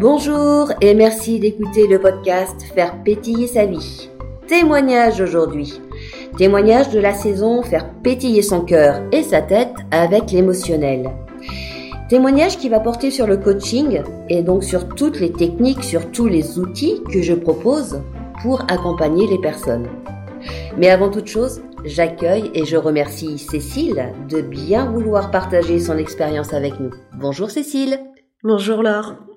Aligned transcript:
Bonjour 0.00 0.72
et 0.80 0.94
merci 0.94 1.38
d'écouter 1.38 1.86
le 1.86 2.00
podcast 2.00 2.62
Faire 2.74 3.02
pétiller 3.02 3.46
sa 3.46 3.66
vie. 3.66 4.08
Témoignage 4.48 5.20
aujourd'hui. 5.20 5.78
Témoignage 6.38 6.88
de 6.88 6.98
la 6.98 7.12
saison 7.12 7.60
Faire 7.62 7.92
pétiller 8.02 8.40
son 8.40 8.62
cœur 8.62 9.02
et 9.12 9.22
sa 9.22 9.42
tête 9.42 9.74
avec 9.90 10.30
l'émotionnel. 10.30 11.10
Témoignage 12.08 12.56
qui 12.56 12.70
va 12.70 12.80
porter 12.80 13.10
sur 13.10 13.26
le 13.26 13.36
coaching 13.36 14.00
et 14.30 14.42
donc 14.42 14.64
sur 14.64 14.88
toutes 14.88 15.20
les 15.20 15.32
techniques, 15.32 15.84
sur 15.84 16.10
tous 16.10 16.28
les 16.28 16.58
outils 16.58 17.02
que 17.12 17.20
je 17.20 17.34
propose 17.34 18.00
pour 18.40 18.62
accompagner 18.70 19.26
les 19.26 19.38
personnes. 19.38 19.86
Mais 20.78 20.88
avant 20.88 21.10
toute 21.10 21.26
chose, 21.26 21.60
j'accueille 21.84 22.50
et 22.54 22.64
je 22.64 22.78
remercie 22.78 23.36
Cécile 23.36 24.14
de 24.30 24.40
bien 24.40 24.90
vouloir 24.90 25.30
partager 25.30 25.78
son 25.78 25.98
expérience 25.98 26.54
avec 26.54 26.80
nous. 26.80 26.92
Bonjour 27.20 27.50
Cécile. 27.50 28.00
Bonjour 28.42 28.82
Laure. 28.82 29.29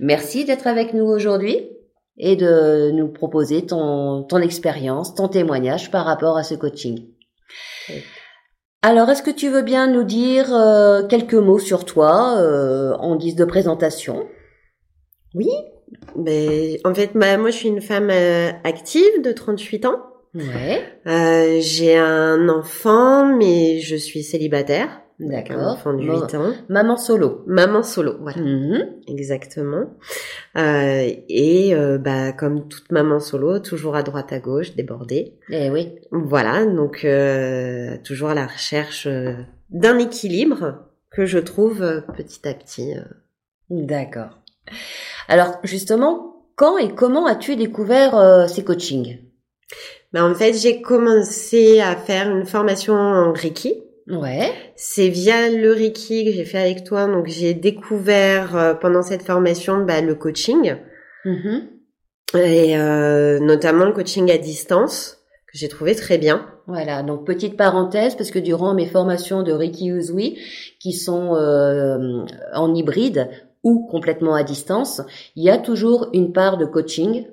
Merci 0.00 0.44
d'être 0.44 0.66
avec 0.66 0.94
nous 0.94 1.04
aujourd'hui 1.04 1.68
et 2.16 2.34
de 2.34 2.90
nous 2.90 3.08
proposer 3.08 3.66
ton, 3.66 4.24
ton 4.24 4.38
expérience, 4.38 5.14
ton 5.14 5.28
témoignage 5.28 5.90
par 5.90 6.04
rapport 6.04 6.36
à 6.36 6.42
ce 6.42 6.54
coaching. 6.54 7.06
Alors, 8.82 9.10
est-ce 9.10 9.22
que 9.22 9.30
tu 9.30 9.50
veux 9.50 9.62
bien 9.62 9.86
nous 9.86 10.04
dire 10.04 10.54
euh, 10.54 11.06
quelques 11.06 11.34
mots 11.34 11.58
sur 11.58 11.84
toi 11.84 12.38
euh, 12.38 12.94
en 12.94 13.16
guise 13.16 13.36
de 13.36 13.44
présentation? 13.44 14.26
Oui, 15.34 15.50
mais 16.16 16.80
en 16.84 16.94
fait, 16.94 17.10
bah, 17.14 17.36
moi 17.36 17.50
je 17.50 17.56
suis 17.56 17.68
une 17.68 17.82
femme 17.82 18.10
euh, 18.10 18.50
active 18.64 19.22
de 19.22 19.32
38 19.32 19.86
ans. 19.86 20.02
Ouais. 20.34 20.82
Euh, 21.06 21.58
j'ai 21.60 21.96
un 21.96 22.48
enfant, 22.48 23.36
mais 23.36 23.80
je 23.80 23.96
suis 23.96 24.22
célibataire. 24.22 25.02
D'accord. 25.20 25.58
Enfant 25.58 25.92
de 25.92 26.02
8 26.02 26.34
ans. 26.34 26.52
Maman 26.70 26.96
solo. 26.96 27.44
Maman 27.46 27.82
solo, 27.82 28.14
voilà. 28.20 28.40
Mhm. 28.40 29.02
Exactement. 29.06 29.84
Euh, 30.56 31.10
et 31.28 31.74
euh, 31.74 31.98
bah 31.98 32.32
comme 32.32 32.68
toute 32.68 32.90
maman 32.90 33.20
solo, 33.20 33.58
toujours 33.58 33.96
à 33.96 34.02
droite 34.02 34.32
à 34.32 34.38
gauche, 34.38 34.74
débordée. 34.74 35.38
Eh 35.50 35.68
oui. 35.70 35.94
Voilà, 36.10 36.64
donc 36.64 37.04
euh, 37.04 37.98
toujours 38.02 38.30
à 38.30 38.34
la 38.34 38.46
recherche 38.46 39.06
euh, 39.06 39.34
d'un 39.68 39.98
équilibre 39.98 40.86
que 41.10 41.26
je 41.26 41.38
trouve 41.38 41.82
euh, 41.82 42.00
petit 42.16 42.48
à 42.48 42.54
petit. 42.54 42.94
D'accord. 43.68 44.38
Alors, 45.28 45.58
justement, 45.64 46.46
quand 46.56 46.78
et 46.78 46.94
comment 46.94 47.26
as-tu 47.26 47.56
découvert 47.56 48.48
ces 48.48 48.64
coachings? 48.64 49.18
Bah, 50.12 50.24
en 50.24 50.34
fait, 50.34 50.54
j'ai 50.54 50.80
commencé 50.80 51.80
à 51.80 51.94
faire 51.94 52.30
une 52.30 52.46
formation 52.46 52.94
en 52.94 53.32
Reiki. 53.32 53.82
Ouais. 54.10 54.52
C'est 54.76 55.08
via 55.08 55.48
le 55.50 55.72
Reiki 55.72 56.24
que 56.24 56.32
j'ai 56.32 56.44
fait 56.44 56.58
avec 56.58 56.84
toi, 56.84 57.06
donc 57.06 57.26
j'ai 57.28 57.54
découvert 57.54 58.56
euh, 58.56 58.74
pendant 58.74 59.02
cette 59.02 59.22
formation 59.22 59.84
bah, 59.84 60.00
le 60.00 60.14
coaching 60.14 60.76
Mhm. 61.24 61.68
et 62.34 62.78
euh, 62.78 63.38
notamment 63.40 63.84
le 63.84 63.92
coaching 63.92 64.30
à 64.30 64.38
distance 64.38 65.18
que 65.52 65.58
j'ai 65.58 65.68
trouvé 65.68 65.94
très 65.94 66.16
bien. 66.16 66.46
Voilà, 66.66 67.02
donc 67.02 67.26
petite 67.26 67.56
parenthèse, 67.56 68.14
parce 68.14 68.30
que 68.30 68.38
durant 68.38 68.74
mes 68.74 68.86
formations 68.86 69.42
de 69.42 69.52
Reiki 69.52 69.88
Usui, 69.88 70.38
qui 70.80 70.92
sont 70.92 71.34
euh, 71.34 72.24
en 72.54 72.74
hybride 72.74 73.28
ou 73.64 73.86
complètement 73.90 74.34
à 74.34 74.44
distance, 74.44 75.02
il 75.36 75.44
y 75.44 75.50
a 75.50 75.58
toujours 75.58 76.08
une 76.14 76.32
part 76.32 76.56
de 76.56 76.64
coaching 76.64 77.26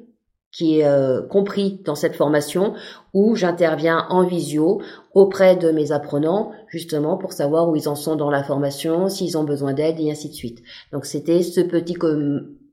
qui 0.51 0.79
est 0.79 0.85
euh, 0.85 1.21
compris 1.21 1.81
dans 1.85 1.95
cette 1.95 2.15
formation 2.15 2.73
où 3.13 3.35
j'interviens 3.35 4.05
en 4.09 4.23
visio 4.25 4.81
auprès 5.13 5.55
de 5.55 5.71
mes 5.71 5.91
apprenants 5.91 6.51
justement 6.67 7.17
pour 7.17 7.33
savoir 7.33 7.69
où 7.69 7.75
ils 7.75 7.89
en 7.89 7.95
sont 7.95 8.15
dans 8.15 8.29
la 8.29 8.43
formation, 8.43 9.09
s'ils 9.09 9.37
ont 9.37 9.43
besoin 9.43 9.73
d'aide 9.73 9.99
et 9.99 10.09
ainsi 10.09 10.29
de 10.29 10.33
suite. 10.33 10.59
Donc 10.91 11.05
c'était 11.05 11.43
ce 11.43 11.61
petit 11.61 11.97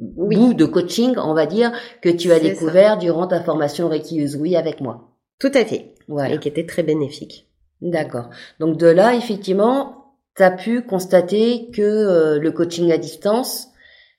Oui. 0.00 0.36
bout 0.36 0.54
de 0.54 0.64
coaching, 0.64 1.14
on 1.18 1.34
va 1.34 1.46
dire, 1.46 1.72
que 2.00 2.08
tu 2.08 2.32
as 2.32 2.40
découvert 2.40 2.98
durant 2.98 3.26
ta 3.26 3.40
formation 3.40 3.88
Reiki 3.88 4.18
Usui 4.18 4.56
avec 4.56 4.80
moi. 4.80 5.10
Tout 5.40 5.52
à 5.54 5.64
fait. 5.64 5.94
Voilà. 6.08 6.34
Et 6.34 6.38
qui 6.38 6.48
était 6.48 6.66
très 6.66 6.82
bénéfique. 6.82 7.48
D'accord. 7.80 8.30
Donc 8.60 8.78
de 8.78 8.86
là, 8.86 9.14
effectivement, 9.14 10.14
tu 10.36 10.42
as 10.42 10.50
pu 10.50 10.82
constater 10.82 11.70
que 11.70 11.82
euh, 11.82 12.38
le 12.38 12.50
coaching 12.52 12.90
à 12.92 12.98
distance, 12.98 13.68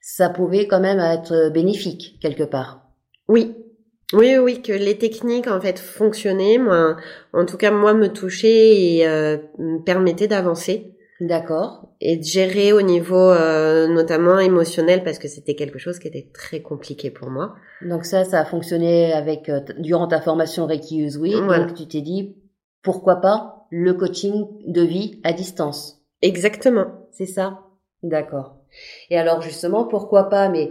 ça 0.01 0.29
pouvait 0.29 0.67
quand 0.67 0.79
même 0.79 0.99
être 0.99 1.49
bénéfique 1.49 2.19
quelque 2.22 2.43
part. 2.43 2.84
Oui. 3.27 3.55
Oui, 4.13 4.37
oui, 4.37 4.61
que 4.61 4.71
les 4.71 4.97
techniques 4.97 5.47
en 5.47 5.59
fait 5.59 5.79
fonctionnaient, 5.79 6.59
moi, 6.59 6.95
en 7.33 7.45
tout 7.45 7.57
cas 7.57 7.71
moi 7.71 7.93
me 7.93 8.07
touchaient 8.07 8.79
et 8.79 9.07
euh, 9.07 9.37
me 9.57 9.83
permettaient 9.83 10.27
d'avancer 10.27 10.95
D'accord. 11.19 11.89
et 12.01 12.17
de 12.17 12.23
gérer 12.23 12.71
au 12.71 12.83
niveau 12.83 13.31
euh, 13.31 13.87
notamment 13.87 14.37
émotionnel 14.37 15.03
parce 15.03 15.17
que 15.17 15.27
c'était 15.27 15.55
quelque 15.55 15.79
chose 15.79 15.97
qui 15.97 16.07
était 16.07 16.29
très 16.33 16.61
compliqué 16.61 17.09
pour 17.09 17.31
moi. 17.31 17.55
Donc 17.81 18.05
ça, 18.05 18.25
ça 18.25 18.41
a 18.41 18.45
fonctionné 18.45 19.11
avec 19.11 19.49
euh, 19.49 19.61
durant 19.79 20.07
ta 20.07 20.21
formation 20.21 20.67
Reiki 20.67 21.01
Usui. 21.01 21.33
Voilà. 21.33 21.65
Donc 21.65 21.75
tu 21.75 21.87
t'es 21.87 22.01
dit 22.01 22.35
pourquoi 22.83 23.15
pas 23.15 23.65
le 23.71 23.93
coaching 23.93 24.45
de 24.67 24.81
vie 24.81 25.19
à 25.23 25.33
distance? 25.33 25.99
Exactement. 26.21 27.07
C'est 27.11 27.25
ça 27.25 27.61
D'accord. 28.03 28.57
Et 29.09 29.17
alors 29.17 29.41
justement, 29.41 29.85
pourquoi 29.85 30.29
pas 30.29 30.47
Mais 30.49 30.69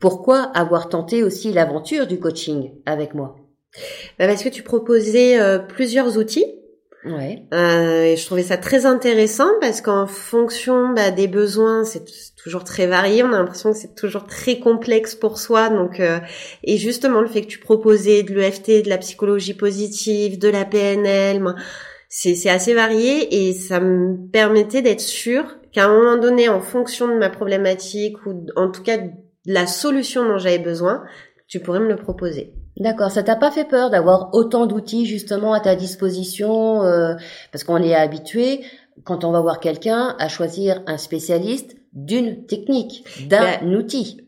pourquoi 0.00 0.42
avoir 0.54 0.88
tenté 0.88 1.22
aussi 1.22 1.52
l'aventure 1.52 2.06
du 2.06 2.18
coaching 2.18 2.72
avec 2.86 3.14
moi? 3.14 3.36
Bah, 4.18 4.26
parce 4.26 4.42
que 4.42 4.48
tu 4.48 4.62
proposais 4.62 5.40
euh, 5.40 5.58
plusieurs 5.58 6.18
outils 6.18 6.46
Ouais. 7.04 7.44
Euh, 7.54 8.04
et 8.04 8.16
je 8.16 8.26
trouvais 8.26 8.42
ça 8.42 8.58
très 8.58 8.84
intéressant 8.84 9.48
parce 9.60 9.80
qu'en 9.80 10.06
fonction 10.06 10.90
bah, 10.90 11.10
des 11.10 11.28
besoins, 11.28 11.84
c'est 11.84 12.04
toujours 12.36 12.62
très 12.62 12.86
varié. 12.86 13.22
On 13.22 13.32
a 13.32 13.38
l'impression 13.38 13.72
que 13.72 13.78
c'est 13.78 13.94
toujours 13.94 14.26
très 14.26 14.58
complexe 14.58 15.14
pour 15.14 15.38
soi. 15.38 15.70
Donc, 15.70 15.98
euh, 15.98 16.18
et 16.62 16.76
justement, 16.76 17.22
le 17.22 17.28
fait 17.28 17.42
que 17.42 17.46
tu 17.46 17.58
proposais 17.58 18.22
de 18.22 18.34
l'EFT, 18.34 18.84
de 18.84 18.88
la 18.90 18.98
psychologie 18.98 19.54
positive, 19.54 20.38
de 20.38 20.48
la 20.48 20.66
PNL, 20.66 21.40
moi, 21.40 21.54
c'est 22.10 22.50
assez 22.50 22.74
varié 22.74 23.48
et 23.48 23.54
ça 23.54 23.80
me 23.80 24.28
permettait 24.30 24.82
d'être 24.82 25.00
sûre 25.00 25.56
qu'à 25.72 25.86
un 25.86 25.94
moment 25.94 26.18
donné, 26.18 26.48
en 26.50 26.60
fonction 26.60 27.08
de 27.08 27.14
ma 27.14 27.30
problématique 27.30 28.16
ou 28.26 28.44
en 28.56 28.70
tout 28.70 28.82
cas 28.82 28.98
la 29.46 29.66
solution 29.66 30.24
dont 30.24 30.38
j'avais 30.38 30.58
besoin, 30.58 31.02
tu 31.48 31.60
pourrais 31.60 31.80
me 31.80 31.88
le 31.88 31.96
proposer. 31.96 32.54
D'accord, 32.78 33.10
ça 33.10 33.22
t'a 33.22 33.36
pas 33.36 33.50
fait 33.50 33.64
peur 33.68 33.90
d'avoir 33.90 34.30
autant 34.32 34.66
d'outils 34.66 35.04
justement 35.06 35.52
à 35.52 35.60
ta 35.60 35.74
disposition 35.74 36.82
euh, 36.84 37.14
parce 37.52 37.64
qu'on 37.64 37.82
est 37.82 37.94
habitué 37.94 38.60
quand 39.04 39.24
on 39.24 39.32
va 39.32 39.40
voir 39.40 39.60
quelqu'un 39.60 40.14
à 40.18 40.28
choisir 40.28 40.82
un 40.86 40.96
spécialiste 40.96 41.76
d'une 41.92 42.46
technique, 42.46 43.04
d'un 43.28 43.58
Ben, 43.60 43.74
outil? 43.74 44.26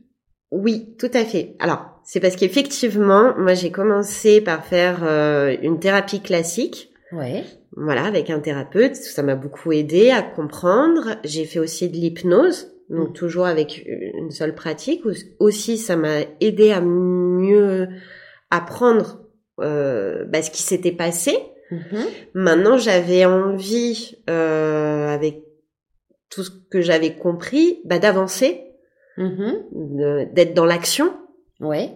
Oui, 0.50 0.94
tout 0.98 1.10
à 1.14 1.24
fait. 1.24 1.56
Alors, 1.60 1.86
c'est 2.04 2.20
parce 2.20 2.36
qu'effectivement, 2.36 3.32
moi 3.38 3.54
j'ai 3.54 3.70
commencé 3.70 4.40
par 4.40 4.64
faire 4.64 5.00
euh, 5.04 5.56
une 5.62 5.78
thérapie 5.78 6.20
classique, 6.20 6.90
Ouais. 7.12 7.44
voilà, 7.76 8.04
avec 8.04 8.28
un 8.30 8.40
thérapeute. 8.40 8.96
Ça 8.96 9.22
m'a 9.22 9.34
beaucoup 9.36 9.70
aidé 9.72 10.10
à 10.10 10.22
comprendre. 10.22 11.16
J'ai 11.24 11.44
fait 11.44 11.58
aussi 11.58 11.88
de 11.88 11.94
l'hypnose, 11.96 12.71
donc 12.92 13.08
Mm. 13.10 13.12
toujours 13.14 13.46
avec 13.46 13.84
une 13.86 14.30
seule 14.30 14.54
pratique. 14.54 15.02
Aussi- 15.40 15.78
ça 15.78 15.96
m'a 15.96 16.20
aidé 16.40 16.70
à 16.70 16.80
mieux 16.80 17.88
apprendre 18.50 19.18
euh, 19.60 20.24
bah, 20.24 20.40
ce 20.42 20.50
qui 20.50 20.62
s'était 20.62 20.92
passé. 20.92 21.36
Mhm. 21.70 22.04
Maintenant, 22.34 22.78
j'avais 22.78 23.24
envie, 23.26 24.16
euh, 24.30 25.06
avec 25.08 25.42
tout 26.30 26.42
ce 26.42 26.50
que 26.70 26.80
j'avais 26.80 27.14
compris, 27.14 27.80
bah, 27.84 27.98
d'avancer, 27.98 28.62
Mhm. 29.18 29.64
de- 29.72 30.32
d'être 30.34 30.54
dans 30.54 30.64
l'action. 30.64 31.12
Ouais. 31.60 31.90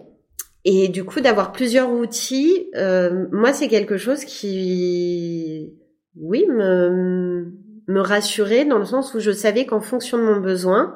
Et 0.65 0.87
du 0.87 1.03
coup, 1.03 1.19
d'avoir 1.19 1.51
plusieurs 1.51 1.91
outils, 1.91 2.69
euh, 2.75 3.25
moi, 3.31 3.53
c'est 3.53 3.67
quelque 3.67 3.97
chose 3.97 4.23
qui, 4.25 5.73
oui, 6.15 6.45
me, 6.47 7.51
me 7.87 8.01
rassurait 8.01 8.65
dans 8.65 8.79
le 8.79 8.85
sens 8.85 9.13
où 9.13 9.19
je 9.19 9.31
savais 9.31 9.65
qu'en 9.65 9.79
fonction 9.79 10.17
de 10.17 10.23
mon 10.23 10.39
besoin, 10.39 10.95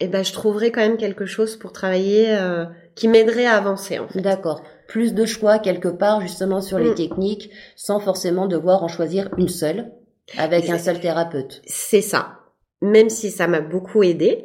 eh 0.00 0.08
ben, 0.08 0.22
je 0.24 0.32
trouverais 0.32 0.70
quand 0.70 0.80
même 0.80 0.96
quelque 0.96 1.26
chose 1.26 1.56
pour 1.56 1.72
travailler 1.72 2.26
euh, 2.30 2.66
qui 2.94 3.08
m'aiderait 3.08 3.46
à 3.46 3.56
avancer. 3.56 3.98
En 3.98 4.06
fait. 4.08 4.20
D'accord. 4.20 4.62
Plus 4.86 5.12
de 5.14 5.24
choix 5.26 5.58
quelque 5.58 5.88
part 5.88 6.20
justement 6.20 6.60
sur 6.60 6.78
les 6.78 6.90
Mm. 6.90 6.94
techniques 6.94 7.50
sans 7.76 7.98
forcément 8.00 8.46
devoir 8.46 8.82
en 8.82 8.88
choisir 8.88 9.28
une 9.38 9.48
seule 9.48 9.90
avec 10.36 10.68
un 10.68 10.78
seul 10.78 11.00
thérapeute. 11.00 11.62
C'est 11.66 12.02
ça. 12.02 12.38
Même 12.80 13.08
si 13.08 13.30
ça 13.30 13.48
m'a 13.48 13.60
beaucoup 13.60 14.02
aidé, 14.02 14.44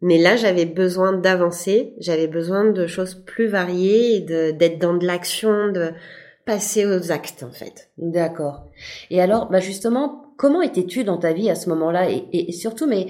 mais 0.00 0.18
là, 0.18 0.36
j'avais 0.36 0.66
besoin 0.66 1.12
d'avancer, 1.14 1.94
j'avais 1.98 2.26
besoin 2.28 2.70
de 2.70 2.86
choses 2.86 3.14
plus 3.14 3.46
variées, 3.46 4.20
d'être 4.20 4.78
dans 4.78 4.94
de 4.94 5.06
l'action, 5.06 5.68
de 5.72 5.92
passer 6.44 6.84
aux 6.84 7.10
actes, 7.10 7.42
en 7.42 7.50
fait. 7.50 7.90
D'accord. 7.96 8.66
Et 9.10 9.20
alors, 9.22 9.48
bah 9.48 9.60
justement, 9.60 10.23
comment 10.36 10.62
étais-tu 10.62 11.04
dans 11.04 11.18
ta 11.18 11.32
vie 11.32 11.50
à 11.50 11.54
ce 11.54 11.68
moment-là 11.70 12.10
et, 12.10 12.24
et- 12.32 12.48
et 12.50 12.52
surtout, 12.52 12.86
mais 12.86 13.06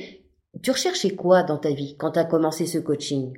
tu 0.63 0.71
recherchais 0.71 1.11
quoi 1.11 1.43
dans 1.43 1.59
ta 1.59 1.71
vie 1.71 1.97
quand 1.99 2.13
tu 2.13 2.19
as 2.19 2.25
commencé 2.25 2.67
ce 2.67 2.79
coaching? 2.79 3.33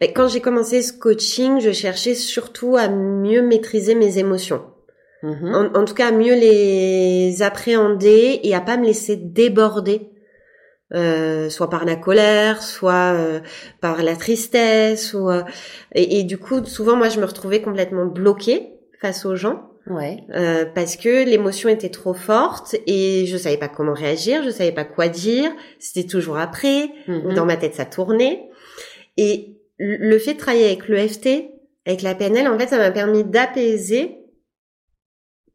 Ben, 0.00 0.10
Quand 0.14 0.28
j'ai 0.28 0.40
commencé 0.40 0.82
ce 0.82 0.92
coaching, 0.92 1.60
je 1.60 1.72
cherchais 1.72 2.14
surtout 2.14 2.76
à 2.76 2.88
mieux 2.88 3.42
maîtriser 3.42 3.94
mes 3.94 4.18
émotions. 4.18 4.62
Mhm. 5.22 5.54
En, 5.54 5.80
en 5.80 5.84
tout 5.84 5.94
cas, 5.94 6.08
à 6.08 6.12
mieux 6.12 6.34
les 6.34 7.42
appréhender 7.42 8.40
et 8.42 8.54
à 8.54 8.60
pas 8.60 8.76
me 8.76 8.86
laisser 8.86 9.16
déborder 9.16 10.10
euh, 10.94 11.50
soit 11.50 11.68
par 11.68 11.84
la 11.84 11.96
colère, 11.96 12.62
soit 12.62 13.12
euh, 13.14 13.40
par 13.80 14.02
la 14.02 14.16
tristesse, 14.16 15.12
ou 15.12 15.28
et, 15.94 16.20
et, 16.20 16.22
du 16.24 16.38
coup 16.38 16.64
souvent 16.64 16.96
moi 16.96 17.10
je 17.10 17.20
me 17.20 17.26
retrouvais 17.26 17.60
complètement 17.60 18.06
bloquée 18.06 18.70
face 19.00 19.26
aux 19.26 19.36
gens. 19.36 19.67
Ouais. 19.90 20.24
Euh, 20.34 20.64
parce 20.74 20.96
que 20.96 21.24
l'émotion 21.24 21.68
était 21.68 21.88
trop 21.88 22.14
forte 22.14 22.76
et 22.86 23.26
je 23.26 23.36
savais 23.36 23.56
pas 23.56 23.68
comment 23.68 23.94
réagir, 23.94 24.42
je 24.44 24.50
savais 24.50 24.72
pas 24.72 24.84
quoi 24.84 25.08
dire. 25.08 25.50
C'était 25.78 26.06
toujours 26.06 26.38
après. 26.38 26.90
Mhm. 27.06 27.34
Dans 27.34 27.46
ma 27.46 27.56
tête, 27.56 27.74
ça 27.74 27.84
tournait. 27.84 28.48
Et 29.16 29.56
le 29.78 30.18
fait 30.18 30.34
de 30.34 30.38
travailler 30.38 30.66
avec 30.66 30.88
l'EFT, 30.88 31.50
avec 31.86 32.02
la 32.02 32.14
PNL, 32.14 32.48
en 32.48 32.58
fait, 32.58 32.68
ça 32.68 32.78
m'a 32.78 32.90
permis 32.90 33.24
d'apaiser 33.24 34.17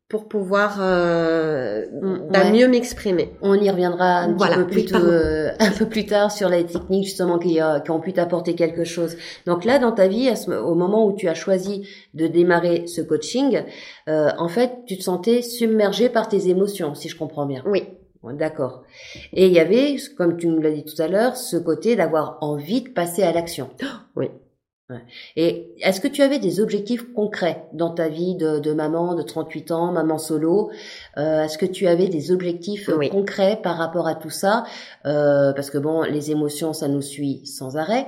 pour 0.10 0.28
pouvoir 0.28 0.78
euh, 0.80 1.86
Mm, 1.92 2.28
bah, 2.30 2.44
ouais. 2.44 2.52
mieux 2.52 2.68
m'exprimer. 2.68 3.32
On 3.42 3.56
y 3.56 3.70
reviendra 3.70 4.20
un, 4.20 4.34
petit 4.34 4.54
peu 4.56 4.68
plus 4.68 4.86
tôt, 4.86 4.98
euh, 4.98 5.50
un 5.60 5.72
peu 5.72 5.88
plus 5.88 6.06
tard 6.06 6.32
sur 6.32 6.50
les 6.50 6.66
techniques 6.66 7.06
justement 7.06 7.40
qui, 7.40 7.60
euh, 7.62 7.80
qui 7.80 7.90
ont 7.92 8.00
pu 8.00 8.14
t'apporter 8.14 8.54
quelque 8.56 8.84
chose. 8.84 9.16
Donc 9.48 9.66
là, 9.66 9.80
dans 9.80 9.92
ta 9.92 10.08
vie, 10.08 10.30
à 10.30 10.36
ce- 10.36 10.52
au 10.52 10.76
moment 10.76 11.06
où 11.08 11.16
tu 11.16 11.28
as 11.30 11.34
choisi 11.34 11.88
de 12.14 12.28
démarrer 12.28 12.86
ce 12.88 13.02
coaching, 13.02 13.64
euh, 14.08 14.30
en 14.38 14.48
fait, 14.50 14.72
tu 14.88 14.98
te 14.98 15.04
sentais 15.04 15.42
submergé 15.42 16.10
par 16.10 16.28
tes 16.28 16.48
émotions, 16.50 16.94
si 16.96 17.10
je 17.10 17.18
comprends 17.18 17.46
bien. 17.46 17.64
Oui, 17.66 17.84
D'accord. 18.24 18.84
Et 19.34 19.48
il 19.48 19.52
y 19.52 19.60
avait, 19.60 19.98
comme 20.18 20.38
tu 20.38 20.48
nous 20.48 20.62
l'as 20.62 20.72
dit 20.72 20.86
tout 20.86 21.02
à 21.02 21.10
l'heure, 21.10 21.36
ce 21.36 21.58
côté 21.58 21.98
d'avoir 21.98 22.38
envie 22.40 22.82
de 22.82 22.88
passer 22.90 23.22
à 23.22 23.34
l'action. 23.34 23.70
Oui. 24.16 24.30
Ouais. 24.90 25.00
Et 25.38 25.74
est-ce 25.80 26.02
que 26.02 26.10
tu 26.10 26.22
avais 26.22 26.40
des 26.40 26.60
objectifs 26.60 27.14
concrets 27.14 27.64
dans 27.72 27.92
ta 27.92 28.10
vie 28.10 28.36
de, 28.36 28.60
de 28.60 28.74
maman 28.74 29.16
de 29.16 29.22
38 29.24 29.72
ans, 29.72 29.94
maman 29.94 30.18
solo? 30.18 30.72
Euh, 31.18 31.44
Est-ce 31.44 31.58
que 31.58 31.66
tu 31.66 31.88
avais 31.88 32.10
des 32.10 32.32
objectifs 32.32 32.90
euh, 32.90 32.98
Oui. 32.98 33.10
concrets 33.10 33.60
par 33.64 33.78
rapport 33.78 34.08
à 34.10 34.16
tout 34.16 34.30
ça? 34.30 34.66
Euh, 35.06 35.54
Parce 35.54 35.70
que 35.70 35.78
bon, 35.78 36.02
les 36.02 36.32
émotions, 36.32 36.74
ça 36.74 36.90
nous 36.90 37.02
suit 37.02 37.46
sans 37.46 37.78
arrêt, 37.78 38.08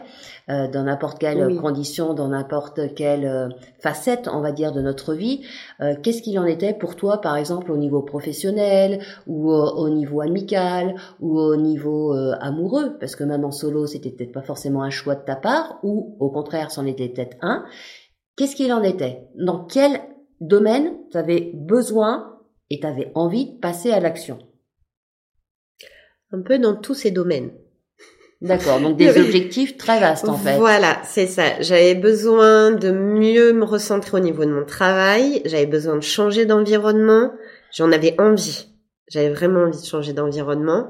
euh, 0.50 0.68
dans 0.68 0.84
n'importe 0.84 1.20
quelle 1.20 1.44
Oui. 1.46 1.58
condition, 1.58 2.14
dans 2.14 2.28
n'importe 2.28 2.94
quelle 2.96 3.26
euh, 3.26 3.50
facette, 3.80 4.28
on 4.32 4.42
va 4.42 4.52
dire, 4.52 4.72
de 4.72 4.82
notre 4.82 5.14
vie. 5.14 5.46
Euh, 5.82 5.96
Qu'est-ce 6.02 6.22
qu'il 6.22 6.38
en 6.38 6.46
était 6.46 6.74
pour 6.74 6.96
toi, 6.96 7.20
par 7.20 7.36
exemple, 7.36 7.72
au 7.72 7.78
niveau 7.78 8.02
professionnel 8.02 9.02
ou 9.28 9.52
au, 9.52 9.64
au 9.78 9.90
niveau 9.90 10.22
amical 10.22 10.96
ou 11.20 11.40
au 11.40 11.56
niveau 11.56 12.14
euh, 12.14 12.36
amoureux? 12.42 12.98
Parce 13.00 13.16
que 13.16 13.24
maman 13.24 13.52
solo, 13.52 13.88
c'était 13.88 14.12
peut-être 14.12 14.34
pas 14.34 14.42
forcément 14.44 14.84
un 14.84 14.90
choix 14.92 15.16
de 15.16 15.24
ta 15.26 15.36
part, 15.36 15.80
ou 15.84 16.16
au 16.20 16.30
contraire, 16.30 16.72
c'en 16.72 16.86
était 16.86 17.10
peut-être 17.10 17.38
un. 17.42 17.66
Qu'est-ce 18.38 18.56
qu'il 18.56 18.72
en 18.74 18.84
était? 18.84 19.30
Dans 19.36 19.64
quel 19.66 20.00
domaine 20.42 20.92
tu 21.12 21.18
avais 21.18 21.52
besoin 21.54 22.38
et 22.70 22.80
tu 22.80 22.86
avais 22.86 23.12
envie 23.16 23.54
de 23.54 23.60
passer 23.60 23.92
à 23.92 24.00
l'action? 24.00 24.40
Un 26.32 26.42
peu 26.42 26.60
dans 26.60 26.76
tous 26.76 26.96
ces 26.96 27.12
domaines. 27.12 27.52
D'accord, 28.42 28.80
donc 28.80 28.98
des 28.98 29.20
objectifs 29.20 29.78
très 29.78 30.00
vastes 30.00 30.28
en 30.28 30.38
fait. 30.38 30.58
Voilà, 30.58 30.98
c'est 31.04 31.28
ça. 31.28 31.62
J'avais 31.62 31.96
besoin 31.96 32.72
de 32.72 32.92
mieux 32.92 33.54
me 33.54 33.64
recentrer 33.64 34.18
au 34.18 34.20
niveau 34.20 34.46
de 34.46 34.52
mon 34.52 34.66
travail. 34.66 35.42
J'avais 35.46 35.66
besoin 35.66 35.96
de 35.96 36.02
changer 36.02 36.46
d'environnement. 36.46 37.32
J'en 37.74 37.92
avais 37.92 38.20
envie. 38.20 38.68
J'avais 39.08 39.30
vraiment 39.30 39.62
envie 39.62 39.82
de 39.82 39.86
changer 39.86 40.14
d'environnement. 40.14 40.90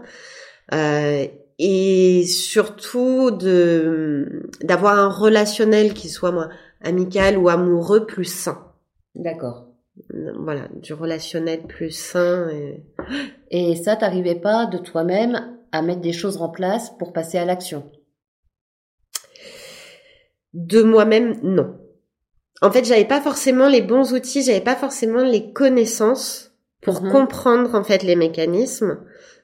Euh, 0.74 1.25
et 1.57 2.25
surtout 2.25 3.31
de 3.31 4.44
d'avoir 4.62 5.00
un 5.00 5.09
relationnel 5.09 5.94
qui 5.94 6.09
soit 6.09 6.31
moi 6.31 6.50
amical 6.83 7.38
ou 7.38 7.50
amoureux 7.50 8.06
plus 8.06 8.25
sain. 8.25 8.59
D'accord. 9.15 9.68
Voilà, 10.38 10.68
du 10.81 10.94
relationnel 10.94 11.62
plus 11.63 11.92
sain. 11.92 12.50
Et... 12.50 12.83
Et 13.50 13.75
ça, 13.75 13.95
t'arrivais 13.95 14.36
pas 14.36 14.65
de 14.65 14.77
toi-même 14.77 15.56
à 15.75 15.81
mettre 15.81 16.01
des 16.01 16.13
choses 16.13 16.38
en 16.42 16.50
place 16.50 16.92
pour 16.98 17.13
passer 17.13 17.38
à 17.38 17.45
l'action 17.45 17.89
De 20.54 20.81
moi-même, 20.81 21.38
non. 21.44 21.77
En 22.62 22.72
fait, 22.72 22.86
j'avais 22.86 23.06
pas 23.06 23.22
forcément 23.22 23.68
les 23.68 23.81
bons 23.81 24.13
outils, 24.13 24.42
j'avais 24.44 24.62
pas 24.62 24.75
forcément 24.75 25.24
les 25.24 25.51
connaissances 25.51 26.54
pour 26.81 27.01
Mhm. 27.04 27.12
comprendre 27.12 27.75
en 27.75 27.83
fait 27.83 28.04
les 28.04 28.16
mécanismes, 28.16 29.00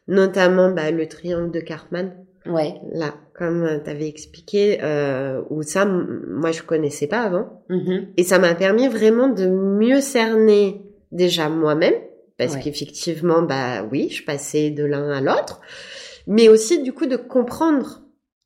notamment 0.07 0.71
bah, 0.71 0.91
le 0.91 1.07
triangle 1.07 1.51
de 1.51 1.59
Cartman. 1.59 2.15
Ouais. 2.45 2.73
Là, 2.93 3.13
comme 3.35 3.81
tu 3.83 3.89
avais 3.89 4.07
expliqué, 4.07 4.79
euh, 4.81 5.41
où 5.49 5.61
ça, 5.63 5.85
moi 5.85 6.51
je 6.51 6.63
connaissais 6.63 7.07
pas 7.07 7.21
avant, 7.21 7.63
Mhm. 7.69 8.07
et 8.17 8.23
ça 8.23 8.39
m'a 8.39 8.55
permis 8.55 8.87
vraiment 8.87 9.27
de 9.27 9.47
mieux 9.47 10.01
cerner 10.01 10.81
déjà 11.11 11.49
moi-même, 11.49 11.93
parce 12.37 12.55
Ouais. 12.55 12.61
qu'effectivement, 12.61 13.41
bah 13.43 13.83
oui, 13.91 14.09
je 14.09 14.23
passais 14.23 14.69
de 14.71 14.85
l'un 14.85 15.09
à 15.11 15.21
l'autre, 15.21 15.59
mais 16.31 16.47
aussi 16.49 16.81
du 16.81 16.93
coup 16.93 17.05
de 17.07 17.17
comprendre 17.17 18.01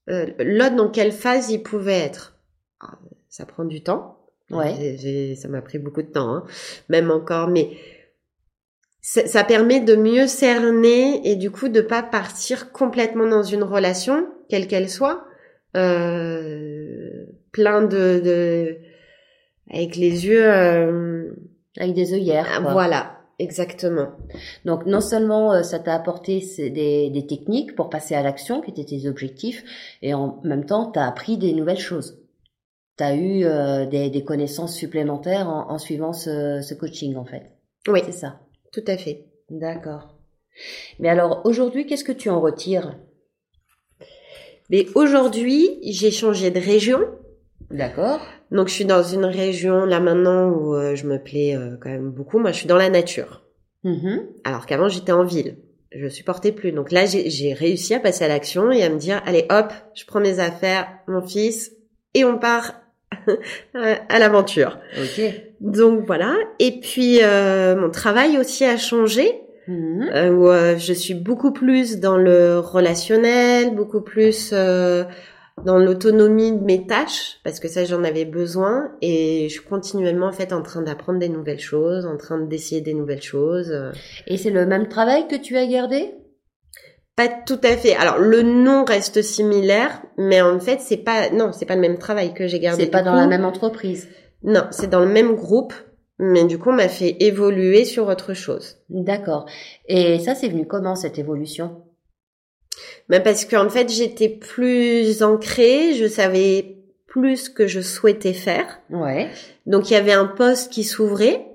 euh, 0.09 0.25
l'autre 0.39 0.75
dans 0.75 0.89
quelle 0.89 1.11
phase 1.11 1.49
il 1.51 1.61
pouvait 1.63 1.99
être. 1.99 2.37
Ah, 2.81 2.97
Ça 3.29 3.45
prend 3.45 3.63
du 3.65 3.81
temps. 3.83 4.17
Ouais. 4.51 5.35
Ça 5.35 5.47
m'a 5.47 5.61
pris 5.61 5.79
beaucoup 5.79 6.01
de 6.03 6.11
temps, 6.11 6.29
hein, 6.35 6.43
même 6.89 7.09
encore, 7.11 7.47
mais 7.47 7.71
ça, 9.01 9.25
ça 9.27 9.43
permet 9.43 9.79
de 9.81 9.95
mieux 9.95 10.27
cerner 10.27 11.27
et 11.29 11.35
du 11.35 11.49
coup 11.51 11.67
de 11.69 11.81
pas 11.81 12.03
partir 12.03 12.71
complètement 12.71 13.27
dans 13.27 13.43
une 13.43 13.63
relation, 13.63 14.27
quelle 14.49 14.67
qu'elle 14.67 14.89
soit, 14.89 15.25
euh, 15.75 17.25
plein 17.51 17.81
de, 17.81 18.19
de 18.23 18.77
avec 19.71 19.95
les 19.95 20.25
yeux, 20.27 20.45
euh, 20.45 21.31
Avec 21.77 21.93
des 21.93 22.13
œillères. 22.13 22.61
quoi. 22.61 22.71
voilà, 22.71 23.19
exactement. 23.39 24.09
Donc 24.65 24.85
non 24.85 25.01
seulement 25.01 25.53
euh, 25.53 25.63
ça 25.63 25.79
t'a 25.79 25.93
apporté 25.95 26.39
des, 26.57 27.09
des 27.09 27.27
techniques 27.27 27.75
pour 27.75 27.89
passer 27.89 28.15
à 28.15 28.21
l'action, 28.21 28.61
qui 28.61 28.71
étaient 28.71 28.85
tes 28.85 29.07
objectifs, 29.07 29.63
et 30.01 30.13
en 30.13 30.39
même 30.43 30.65
temps, 30.65 30.91
tu 30.91 30.99
as 30.99 31.07
appris 31.07 31.37
des 31.37 31.53
nouvelles 31.53 31.79
choses. 31.79 32.21
Tu 32.97 33.03
as 33.03 33.15
eu 33.15 33.43
euh, 33.45 33.85
des, 33.85 34.09
des 34.09 34.23
connaissances 34.23 34.75
supplémentaires 34.75 35.49
en, 35.49 35.69
en 35.69 35.77
suivant 35.77 36.13
ce, 36.13 36.61
ce 36.61 36.73
coaching, 36.73 37.15
en 37.17 37.25
fait. 37.25 37.51
Oui, 37.87 38.01
C'est 38.05 38.11
ça. 38.13 38.39
tout 38.71 38.83
à 38.87 38.97
fait. 38.97 39.25
D'accord. 39.49 40.15
Mais 40.99 41.09
alors, 41.09 41.41
aujourd'hui, 41.43 41.85
qu'est-ce 41.85 42.05
que 42.05 42.13
tu 42.13 42.29
en 42.29 42.39
retires? 42.39 42.97
Mais 44.69 44.88
aujourd'hui, 44.95 45.77
j'ai 45.83 46.09
changé 46.09 46.49
de 46.49 46.59
région. 46.59 46.99
D'accord. 47.69 48.21
Donc 48.51 48.68
je 48.68 48.74
suis 48.74 48.86
dans 48.86 49.03
une 49.03 49.25
région 49.25 49.86
là 49.86 50.00
maintenant 50.00 50.50
où 50.50 50.75
euh, 50.75 50.95
je 50.95 51.06
me 51.06 51.18
plais 51.18 51.56
euh, 51.56 51.77
quand 51.80 51.89
même 51.89 52.12
beaucoup. 52.12 52.39
Moi, 52.39 52.51
je 52.51 52.57
suis 52.57 52.67
dans 52.67 52.77
la 52.77 52.89
nature. 52.89 53.43
Mhm. 53.84 54.25
Alors 54.43 54.65
qu'avant, 54.65 54.88
j'étais 54.88 55.12
en 55.12 55.24
ville. 55.24 55.58
Je 55.91 56.08
supportais 56.08 56.51
plus. 56.51 56.72
Donc 56.72 56.91
là, 56.91 57.05
j'ai 57.05 57.53
réussi 57.53 57.93
à 57.93 58.00
passer 58.00 58.25
à 58.25 58.27
l'action 58.27 58.72
et 58.72 58.84
à 58.84 58.89
me 58.89 58.98
dire, 58.98 59.22
allez, 59.25 59.46
hop, 59.50 59.72
je 59.93 60.05
prends 60.05 60.19
mes 60.19 60.39
affaires, 60.39 60.88
mon 61.08 61.22
fils, 61.22 61.72
et 62.13 62.25
on 62.25 62.38
part 62.38 62.74
à 63.74 64.19
l'aventure. 64.19 64.79
Ok. 64.98 65.22
Donc 65.62 66.05
voilà. 66.05 66.36
Et 66.60 66.79
puis, 66.81 67.19
euh, 67.24 67.77
mon 67.77 67.89
travail 67.89 68.38
aussi 68.38 68.65
a 68.65 68.77
changé. 68.77 69.41
Mhm. 69.67 70.10
euh, 70.13 70.29
où 70.31 70.48
euh, 70.48 70.77
je 70.77 70.93
suis 70.93 71.15
beaucoup 71.15 71.51
plus 71.51 72.00
dans 72.00 72.17
le 72.17 72.60
relationnel, 72.60 73.74
beaucoup 73.74 74.01
plus 74.01 74.51
euh, 74.53 75.03
dans 75.63 75.77
l'autonomie 75.77 76.51
de 76.51 76.63
mes 76.63 76.85
tâches, 76.85 77.39
parce 77.43 77.59
que 77.59 77.67
ça 77.67 77.85
j'en 77.85 78.03
avais 78.03 78.25
besoin, 78.25 78.91
et 79.01 79.47
je 79.47 79.53
suis 79.53 79.63
continuellement 79.63 80.27
en 80.27 80.31
fait 80.33 80.51
en 80.51 80.62
train 80.62 80.81
d'apprendre 80.81 81.19
des 81.19 81.29
nouvelles 81.29 81.59
choses, 81.62 82.05
en 82.05 82.17
train 82.17 82.39
d'essayer 82.39 82.81
des 82.81 82.93
nouvelles 82.93 83.21
choses. 83.21 83.71
euh. 83.71 83.91
Et 84.27 84.38
c'est 84.38 84.50
le 84.51 84.65
même 84.65 84.89
travail 84.89 85.27
que 85.27 85.35
tu 85.35 85.57
as 85.57 85.65
gardé? 85.65 86.13
Pas 87.15 87.29
tout 87.29 87.62
à 87.63 87.77
fait. 87.77 87.95
Alors 87.95 88.17
le 88.19 88.41
nom 88.41 88.83
reste 88.83 89.21
similaire, 89.21 90.01
mais 90.17 90.41
en 90.41 90.59
fait 90.59 90.81
c'est 90.81 90.97
pas 90.97 91.29
non 91.29 91.53
c'est 91.53 91.65
pas 91.65 91.75
le 91.75 91.81
même 91.81 91.97
travail 91.97 92.33
que 92.33 92.47
j'ai 92.47 92.59
gardé. 92.59 92.83
C'est 92.83 92.91
pas 92.91 93.01
dans 93.01 93.15
la 93.15 93.27
même 93.27 93.45
entreprise? 93.45 94.09
Non, 94.43 94.67
c'est 94.71 94.89
dans 94.89 95.00
le 95.00 95.07
même 95.07 95.35
groupe, 95.35 95.74
mais 96.19 96.43
du 96.43 96.59
coup 96.59 96.71
on 96.71 96.74
m'a 96.74 96.89
fait 96.89 97.15
évoluer 97.21 97.85
sur 97.85 98.09
autre 98.09 98.33
chose. 98.33 98.75
D'accord. 98.89 99.45
Et 99.88 100.19
ça, 100.19 100.35
c'est 100.35 100.50
venu 100.50 100.67
comment 100.67 100.95
cette 100.95 101.17
évolution? 101.17 101.85
Mais 103.10 103.20
parce 103.20 103.46
qu'en 103.46 103.70
fait, 103.70 103.89
j'étais 103.89 104.29
plus 104.29 105.22
ancrée, 105.24 105.94
je 105.94 106.08
savais 106.08 106.77
plus 107.08 107.38
ce 107.46 107.50
que 107.50 107.67
je 107.67 107.82
souhaitais 107.82 108.34
faire. 108.34 108.79
Ouais. 108.89 109.29
Donc, 109.65 109.89
il 109.89 109.94
y 109.94 109.98
avait 109.98 110.12
un 110.13 110.25
poste 110.25 110.72
qui 110.72 110.84
s'ouvrait, 110.84 111.46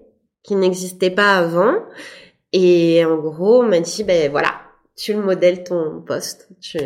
qui 0.43 0.55
n'existait 0.57 1.11
pas 1.11 1.37
avant. 1.37 1.75
Et 2.53 3.05
en 3.05 3.17
gros, 3.19 3.61
on 3.63 3.69
m'a 3.69 3.81
dit, 3.81 4.03
ben 4.05 4.31
voilà, 4.31 4.55
tu 4.97 5.13
le 5.13 5.21
modèles 5.21 5.63
ton 5.65 6.01
poste. 6.07 6.49
Tu- 6.61 6.79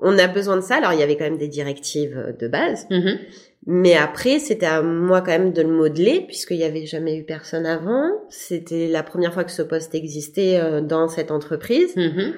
On 0.00 0.18
a 0.18 0.28
besoin 0.28 0.56
de 0.56 0.62
ça. 0.62 0.76
Alors, 0.76 0.92
il 0.92 1.00
y 1.00 1.02
avait 1.02 1.16
quand 1.16 1.24
même 1.24 1.38
des 1.38 1.48
directives 1.48 2.34
de 2.38 2.48
base. 2.48 2.86
Mhm. 2.90 3.18
Mais 3.66 3.94
après, 3.94 4.38
c'était 4.38 4.64
à 4.66 4.80
moi 4.80 5.20
quand 5.20 5.32
même 5.32 5.52
de 5.52 5.60
le 5.60 5.68
modeler, 5.68 6.24
puisqu'il 6.26 6.56
y 6.56 6.64
avait 6.64 6.86
jamais 6.86 7.16
eu 7.18 7.24
personne 7.24 7.66
avant. 7.66 8.08
C'était 8.30 8.88
la 8.88 9.02
première 9.02 9.34
fois 9.34 9.44
que 9.44 9.50
ce 9.50 9.60
poste 9.62 9.94
existait 9.94 10.58
euh, 10.58 10.80
dans 10.80 11.08
cette 11.08 11.30
entreprise. 11.30 11.94
Mhm. 11.96 12.32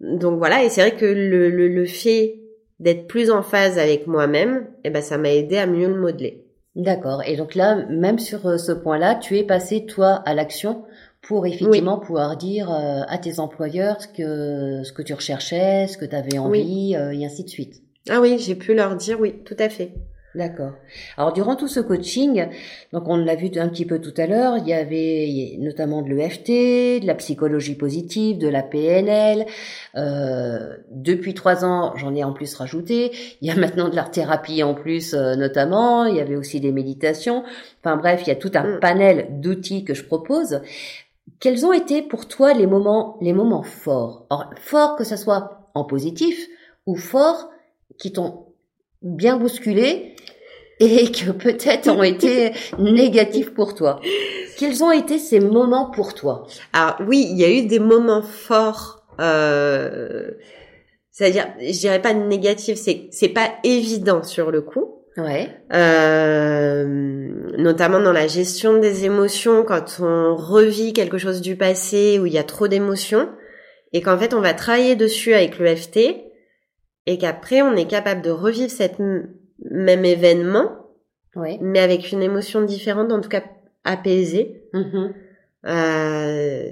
Donc 0.00 0.38
voilà, 0.38 0.64
et 0.64 0.70
c'est 0.70 0.80
vrai 0.80 0.96
que 0.96 1.06
le, 1.06 1.50
le, 1.50 1.68
le 1.68 1.86
fait 1.86 2.40
d'être 2.80 3.06
plus 3.06 3.30
en 3.30 3.42
phase 3.42 3.78
avec 3.78 4.06
moi-même, 4.06 4.66
eh 4.84 4.90
ben 4.90 5.02
ça 5.02 5.18
m'a 5.18 5.32
aidé 5.32 5.56
à 5.58 5.66
mieux 5.66 5.88
le 5.88 6.00
modeler. 6.00 6.44
D'accord. 6.76 7.22
Et 7.26 7.36
donc 7.36 7.56
là, 7.56 7.84
même 7.90 8.20
sur 8.20 8.46
euh, 8.46 8.56
ce 8.56 8.70
point-là, 8.70 9.16
tu 9.16 9.36
es 9.36 9.42
passé, 9.42 9.84
toi, 9.84 10.22
à 10.24 10.34
l'action 10.34 10.84
pour 11.20 11.46
effectivement 11.46 11.98
pouvoir 11.98 12.36
dire 12.36 12.70
euh, 12.70 13.02
à 13.08 13.18
tes 13.18 13.40
employeurs 13.40 14.00
ce 14.00 14.06
que 14.06 14.84
ce 14.84 14.92
que 14.92 15.02
tu 15.02 15.12
recherchais, 15.12 15.88
ce 15.88 15.98
que 15.98 16.04
tu 16.04 16.14
avais 16.14 16.38
envie, 16.38 16.94
euh, 16.96 17.10
et 17.10 17.26
ainsi 17.26 17.42
de 17.42 17.48
suite. 17.48 17.82
Ah 18.08 18.20
oui, 18.20 18.38
j'ai 18.38 18.54
pu 18.54 18.74
leur 18.74 18.94
dire 18.94 19.18
oui, 19.20 19.34
tout 19.44 19.56
à 19.58 19.68
fait. 19.68 19.92
D'accord. 20.34 20.72
Alors 21.16 21.32
durant 21.32 21.56
tout 21.56 21.68
ce 21.68 21.80
coaching, 21.80 22.48
donc 22.92 23.08
on 23.08 23.16
l'a 23.16 23.34
vu 23.34 23.50
un 23.56 23.68
petit 23.68 23.86
peu 23.86 23.98
tout 23.98 24.12
à 24.18 24.26
l'heure, 24.26 24.58
il 24.58 24.68
y 24.68 24.74
avait 24.74 25.56
notamment 25.58 26.02
de 26.02 26.10
l'EFT, 26.10 27.00
de 27.02 27.06
la 27.06 27.14
psychologie 27.14 27.74
positive, 27.74 28.36
de 28.36 28.46
la 28.46 28.62
PNL. 28.62 29.46
Euh, 29.96 30.76
depuis 30.90 31.32
trois 31.32 31.64
ans, 31.64 31.96
j'en 31.96 32.14
ai 32.14 32.24
en 32.24 32.34
plus 32.34 32.54
rajouté. 32.54 33.10
Il 33.40 33.48
y 33.48 33.50
a 33.50 33.56
maintenant 33.56 33.88
de 33.88 33.96
l'art 33.96 34.10
thérapie 34.10 34.62
en 34.62 34.74
plus, 34.74 35.14
euh, 35.14 35.34
notamment. 35.34 36.04
Il 36.04 36.16
y 36.16 36.20
avait 36.20 36.36
aussi 36.36 36.60
des 36.60 36.72
méditations. 36.72 37.42
Enfin 37.82 37.96
bref, 37.96 38.20
il 38.24 38.28
y 38.28 38.32
a 38.32 38.36
tout 38.36 38.52
un 38.54 38.76
mm. 38.76 38.80
panel 38.80 39.28
d'outils 39.40 39.84
que 39.84 39.94
je 39.94 40.04
propose. 40.04 40.60
Quels 41.40 41.64
ont 41.64 41.72
été 41.72 42.02
pour 42.02 42.28
toi 42.28 42.52
les 42.52 42.66
moments, 42.66 43.16
les 43.22 43.32
moments 43.32 43.62
forts? 43.62 44.26
Alors 44.28 44.50
forts 44.56 44.96
que 44.96 45.04
ce 45.04 45.16
soit 45.16 45.70
en 45.74 45.84
positif 45.84 46.48
ou 46.86 46.96
forts 46.96 47.48
qui 47.98 48.12
t'ont 48.12 48.44
bien 49.02 49.36
bousculé 49.36 50.16
et 50.80 51.10
que 51.10 51.30
peut-être 51.30 51.88
ont 51.88 52.02
été 52.02 52.52
négatifs 52.78 53.52
pour 53.54 53.74
toi. 53.74 54.00
Quels 54.58 54.82
ont 54.82 54.92
été 54.92 55.18
ces 55.18 55.40
moments 55.40 55.90
pour 55.90 56.14
toi? 56.14 56.46
Alors 56.72 56.96
oui, 57.06 57.26
il 57.30 57.38
y 57.38 57.44
a 57.44 57.50
eu 57.50 57.66
des 57.66 57.78
moments 57.78 58.22
forts. 58.22 59.04
Euh, 59.20 60.30
C'est-à-dire, 61.10 61.48
je 61.60 61.78
dirais 61.78 62.00
pas 62.00 62.14
négatifs, 62.14 62.78
c'est 62.78 63.08
c'est 63.10 63.28
pas 63.28 63.50
évident 63.64 64.22
sur 64.22 64.50
le 64.50 64.62
coup. 64.62 64.94
Ouais. 65.16 65.48
Euh, 65.72 66.84
notamment 67.58 67.98
dans 68.00 68.12
la 68.12 68.28
gestion 68.28 68.78
des 68.78 69.04
émotions, 69.04 69.64
quand 69.64 69.98
on 70.00 70.36
revit 70.36 70.92
quelque 70.92 71.18
chose 71.18 71.40
du 71.40 71.56
passé 71.56 72.20
où 72.20 72.26
il 72.26 72.32
y 72.32 72.38
a 72.38 72.44
trop 72.44 72.68
d'émotions, 72.68 73.28
et 73.92 74.00
qu'en 74.00 74.16
fait 74.16 74.32
on 74.32 74.40
va 74.40 74.54
travailler 74.54 74.94
dessus 74.94 75.34
avec 75.34 75.58
le 75.58 75.74
FT, 75.74 75.98
et 77.06 77.18
qu'après 77.18 77.62
on 77.62 77.74
est 77.74 77.88
capable 77.88 78.22
de 78.22 78.30
revivre 78.30 78.70
cette 78.70 79.00
même 79.70 80.04
événement, 80.04 80.86
mais 81.60 81.78
avec 81.78 82.12
une 82.12 82.22
émotion 82.22 82.62
différente, 82.62 83.12
en 83.12 83.20
tout 83.20 83.28
cas 83.28 83.44
apaisée. 83.84 84.62
Mm-hmm. 84.74 85.12
Euh, 85.66 86.70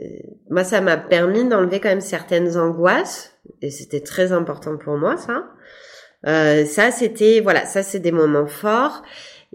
moi, 0.50 0.64
ça 0.64 0.80
m'a 0.80 0.96
permis 0.96 1.48
d'enlever 1.48 1.80
quand 1.80 1.88
même 1.88 2.00
certaines 2.00 2.56
angoisses, 2.56 3.36
et 3.62 3.70
c'était 3.70 4.00
très 4.00 4.32
important 4.32 4.76
pour 4.76 4.96
moi, 4.96 5.16
ça. 5.16 5.46
Euh, 6.26 6.64
ça, 6.64 6.90
c'était 6.90 7.40
voilà, 7.40 7.66
ça 7.66 7.82
c'est 7.82 8.00
des 8.00 8.12
moments 8.12 8.46
forts. 8.46 9.02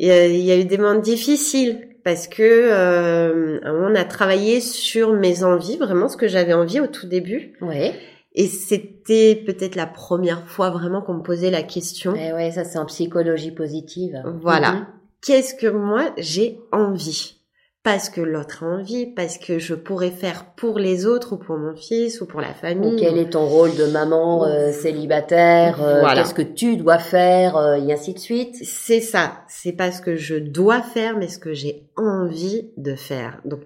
Euh, 0.02 0.28
il 0.28 0.42
y 0.42 0.52
a 0.52 0.58
eu 0.58 0.66
des 0.66 0.78
moments 0.78 1.00
difficiles 1.00 1.90
parce 2.04 2.28
que 2.28 2.42
euh, 2.42 3.60
on 3.66 3.94
a 3.94 4.04
travaillé 4.06 4.62
sur 4.62 5.14
mes 5.14 5.44
envies, 5.44 5.78
vraiment 5.78 6.08
ce 6.08 6.18
que 6.18 6.28
j'avais 6.28 6.54
envie 6.54 6.80
au 6.80 6.88
tout 6.88 7.08
début. 7.08 7.54
Ouais. 7.62 7.94
Et 8.34 8.48
c'était 8.48 9.36
peut-être 9.36 9.76
la 9.76 9.88
première 9.88 10.48
fois 10.48 10.70
vraiment 10.70 11.02
qu'on 11.02 11.16
me 11.16 11.24
posait 11.24 11.52
la 11.52 11.64
question. 11.64 12.16
Et 12.16 12.30
eh 12.30 12.34
ouais, 12.34 12.52
ça 12.52 12.64
c'est 12.64 12.80
en 12.80 12.86
psychologie 12.86 13.52
positive. 13.52 14.22
Voilà. 14.42 14.72
Mhm. 14.72 14.86
Qu'est-ce 15.22 15.54
que 15.54 15.68
moi 15.68 16.14
j'ai 16.18 16.60
envie? 16.72 17.38
Parce 17.84 18.10
que 18.10 18.22
l'autre 18.22 18.64
a 18.64 18.68
envie, 18.68 19.08
parce 19.08 19.40
que 19.40 19.58
je 19.58 19.74
pourrais 19.74 20.12
faire 20.12 20.54
pour 20.56 20.78
les 20.78 21.08
autres 21.08 21.34
ou 21.34 21.38
pour 21.38 21.58
mon 21.58 21.76
fils 21.76 22.22
ou 22.22 22.28
pour 22.28 22.40
la 22.40 22.54
famille. 22.54 22.96
quel 22.96 23.18
est 23.18 23.32
ton 23.32 23.48
rôle 23.48 23.76
de 23.76 23.86
maman 23.86 24.46
euh, 24.46 24.72
célibataire 24.72 25.82
euh, 25.82 26.04
Qu'est-ce 26.14 26.36
que 26.36 26.44
tu 26.44 26.78
dois 26.78 27.00
faire 27.00 27.58
euh, 27.58 27.78
Et 27.78 27.92
ainsi 27.92 28.14
de 28.14 28.20
suite? 28.20 28.56
C'est 28.62 29.02
ça. 29.02 29.40
C'est 29.48 29.72
pas 29.72 29.92
ce 29.92 30.00
que 30.00 30.16
je 30.16 30.36
dois 30.36 30.84
faire, 30.84 31.18
mais 31.18 31.28
ce 31.28 31.40
que 31.40 31.54
j'ai 31.54 31.90
envie 31.98 32.70
de 32.78 32.94
faire. 32.94 33.42
Donc 33.46 33.62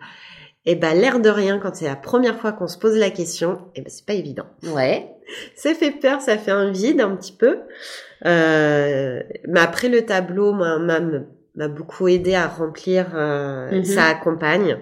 et 0.67 0.71
eh 0.71 0.75
ben 0.75 0.95
l'air 0.95 1.19
de 1.19 1.29
rien, 1.29 1.59
quand 1.59 1.75
c'est 1.75 1.85
la 1.85 1.95
première 1.95 2.39
fois 2.39 2.51
qu'on 2.51 2.67
se 2.67 2.79
pose 2.79 2.97
la 2.97 3.11
question, 3.11 3.53
et 3.75 3.79
eh 3.79 3.81
ben 3.81 3.89
c'est 3.89 4.05
pas 4.05 4.13
évident. 4.13 4.47
Ouais. 4.63 5.11
Ça 5.55 5.75
fait 5.75 5.91
peur, 5.91 6.21
ça 6.21 6.39
fait 6.39 6.51
un 6.51 6.71
vide 6.71 7.01
un 7.01 7.15
petit 7.15 7.33
peu. 7.33 7.59
Euh, 8.25 9.21
mais 9.47 9.59
après 9.59 9.89
le 9.89 10.03
tableau, 10.05 10.53
moi, 10.53 10.79
m'a 10.79 11.67
beaucoup 11.67 12.07
aidé 12.07 12.33
à 12.33 12.47
remplir. 12.47 13.11
Euh. 13.13 13.83
Ça 13.83 14.05
accompagne. 14.05 14.79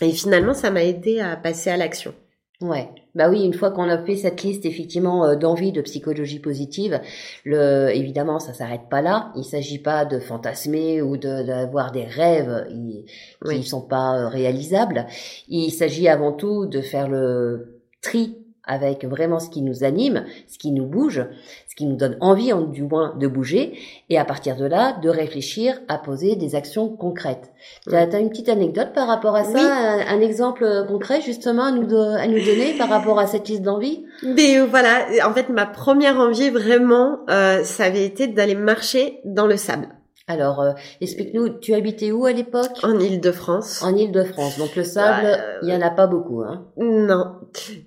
Et 0.00 0.12
finalement, 0.12 0.54
ça 0.54 0.70
m'a 0.70 0.84
aidé 0.84 1.18
à 1.18 1.36
passer 1.36 1.70
à 1.70 1.76
l'action. 1.76 2.14
Ouais. 2.60 2.88
Bah 3.14 3.28
oui, 3.30 3.44
une 3.44 3.54
fois 3.54 3.70
qu'on 3.70 3.88
a 3.88 4.04
fait 4.04 4.16
cette 4.16 4.42
liste 4.42 4.66
effectivement 4.66 5.24
euh, 5.24 5.36
d'envie 5.36 5.70
de 5.70 5.80
psychologie 5.82 6.40
positive, 6.40 7.00
le 7.44 7.90
évidemment 7.94 8.40
ça 8.40 8.52
s'arrête 8.52 8.88
pas 8.90 9.02
là. 9.02 9.32
Il 9.36 9.44
s'agit 9.44 9.78
pas 9.78 10.04
de 10.04 10.18
fantasmer 10.18 11.00
ou 11.00 11.16
d'avoir 11.16 11.92
des 11.92 12.04
rêves 12.04 12.66
qui 12.68 13.56
ne 13.56 13.62
sont 13.62 13.82
pas 13.82 14.18
euh, 14.18 14.28
réalisables. 14.28 15.06
Il 15.48 15.70
s'agit 15.70 16.08
avant 16.08 16.32
tout 16.32 16.66
de 16.66 16.80
faire 16.80 17.08
le 17.08 17.80
tri 18.02 18.43
avec 18.66 19.04
vraiment 19.04 19.38
ce 19.38 19.48
qui 19.48 19.62
nous 19.62 19.84
anime, 19.84 20.24
ce 20.48 20.58
qui 20.58 20.70
nous 20.70 20.86
bouge, 20.86 21.24
ce 21.68 21.74
qui 21.74 21.86
nous 21.86 21.96
donne 21.96 22.16
envie, 22.20 22.52
du 22.72 22.82
moins, 22.82 23.14
de 23.16 23.26
bouger, 23.26 23.78
et 24.10 24.18
à 24.18 24.24
partir 24.24 24.56
de 24.56 24.64
là, 24.64 24.96
de 25.02 25.08
réfléchir 25.08 25.80
à 25.88 25.98
poser 25.98 26.36
des 26.36 26.54
actions 26.54 26.88
concrètes. 26.88 27.52
Tu 27.88 27.94
as, 27.94 28.18
une 28.18 28.30
petite 28.30 28.48
anecdote 28.48 28.92
par 28.94 29.06
rapport 29.06 29.36
à 29.36 29.44
ça, 29.44 30.04
un, 30.08 30.20
exemple 30.20 30.84
concret 30.88 31.20
justement 31.20 31.64
à 31.64 31.70
nous, 31.70 31.94
à 31.96 32.26
nous 32.26 32.44
donner 32.44 32.74
par 32.78 32.88
rapport 32.88 33.18
à 33.18 33.26
cette 33.26 33.48
liste 33.48 33.62
d'envie? 33.62 34.04
Mais 34.22 34.58
euh, 34.58 34.66
voilà, 34.66 35.06
en 35.26 35.32
fait, 35.32 35.48
ma 35.48 35.66
première 35.66 36.18
envie 36.18 36.50
vraiment, 36.50 37.18
euh, 37.28 37.62
ça 37.64 37.84
avait 37.84 38.04
été 38.04 38.26
d'aller 38.26 38.54
marcher 38.54 39.20
dans 39.24 39.46
le 39.46 39.56
sable. 39.56 39.88
Alors, 40.26 40.62
euh, 40.62 40.72
explique-nous, 41.02 41.50
tu 41.58 41.74
habitais 41.74 42.10
où 42.10 42.24
à 42.24 42.32
l'époque? 42.32 42.78
En 42.82 42.98
Île-de-France. 42.98 43.82
En 43.82 43.94
Île-de-France. 43.94 44.58
Donc 44.58 44.74
le 44.74 44.82
sable, 44.82 45.26
bah, 45.26 45.38
il 45.62 45.68
y 45.68 45.74
en 45.74 45.82
a 45.82 45.90
pas 45.90 46.06
beaucoup, 46.06 46.42
hein 46.42 46.66
Non. 46.78 47.40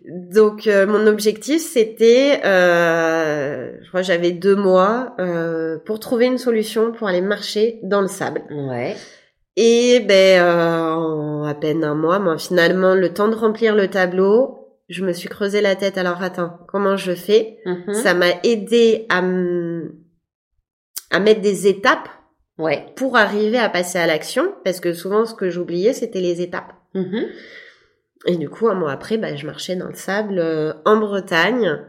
Donc 0.06 0.68
euh, 0.68 0.86
mon 0.86 1.08
objectif, 1.08 1.62
c'était, 1.62 2.40
euh, 2.46 3.72
je 3.82 3.88
crois, 3.88 4.04
j'avais 4.04 4.32
deux 4.32 4.56
mois 4.56 5.16
euh, 5.20 5.80
pour 5.84 6.00
trouver 6.00 6.28
une 6.28 6.38
solution 6.38 6.92
pour 6.92 7.08
aller 7.08 7.22
marcher 7.22 7.80
dans 7.82 8.02
le 8.02 8.08
sable. 8.08 8.44
Ouais. 8.52 8.96
Et 9.56 10.02
ben, 10.02 10.44
en 10.44 11.44
à 11.44 11.56
peine 11.56 11.84
un 11.84 11.96
mois, 11.96 12.20
moi, 12.20 12.38
finalement, 12.38 12.94
le 12.94 13.14
temps 13.16 13.30
de 13.30 13.36
remplir 13.36 13.74
le 13.76 13.88
tableau, 13.88 14.60
je 14.90 15.04
me 15.04 15.12
suis 15.12 15.28
creusé 15.28 15.60
la 15.60 15.76
tête. 15.76 15.98
Alors 15.98 16.22
attends, 16.22 16.60
comment 16.68 16.98
je 16.98 17.14
fais? 17.14 17.58
Mhm. 17.66 17.96
Ça 17.96 18.14
m'a 18.14 18.30
aidé 18.44 19.08
à 19.10 19.24
à 21.10 21.20
mettre 21.20 21.42
des 21.42 21.68
étapes 21.68 22.10
Ouais. 22.58 22.86
Pour 22.96 23.18
arriver 23.18 23.60
à 23.60 23.70
passer 23.70 24.00
à 24.00 24.08
l'action, 24.08 24.54
parce 24.64 24.80
que 24.80 24.94
souvent 24.94 25.26
ce 25.26 25.36
que 25.36 25.50
j'oubliais, 25.50 25.94
c'était 25.94 26.22
les 26.22 26.42
étapes. 26.42 26.74
Mm-hmm. 26.96 27.28
Et 28.26 28.36
du 28.36 28.50
coup, 28.50 28.68
un 28.68 28.74
mois 28.74 28.92
après, 28.92 29.18
bah, 29.18 29.36
je 29.36 29.46
marchais 29.46 29.76
dans 29.76 29.88
le 29.88 29.96
sable 29.96 30.40
euh, 30.40 30.74
en 30.86 30.98
Bretagne 30.98 31.80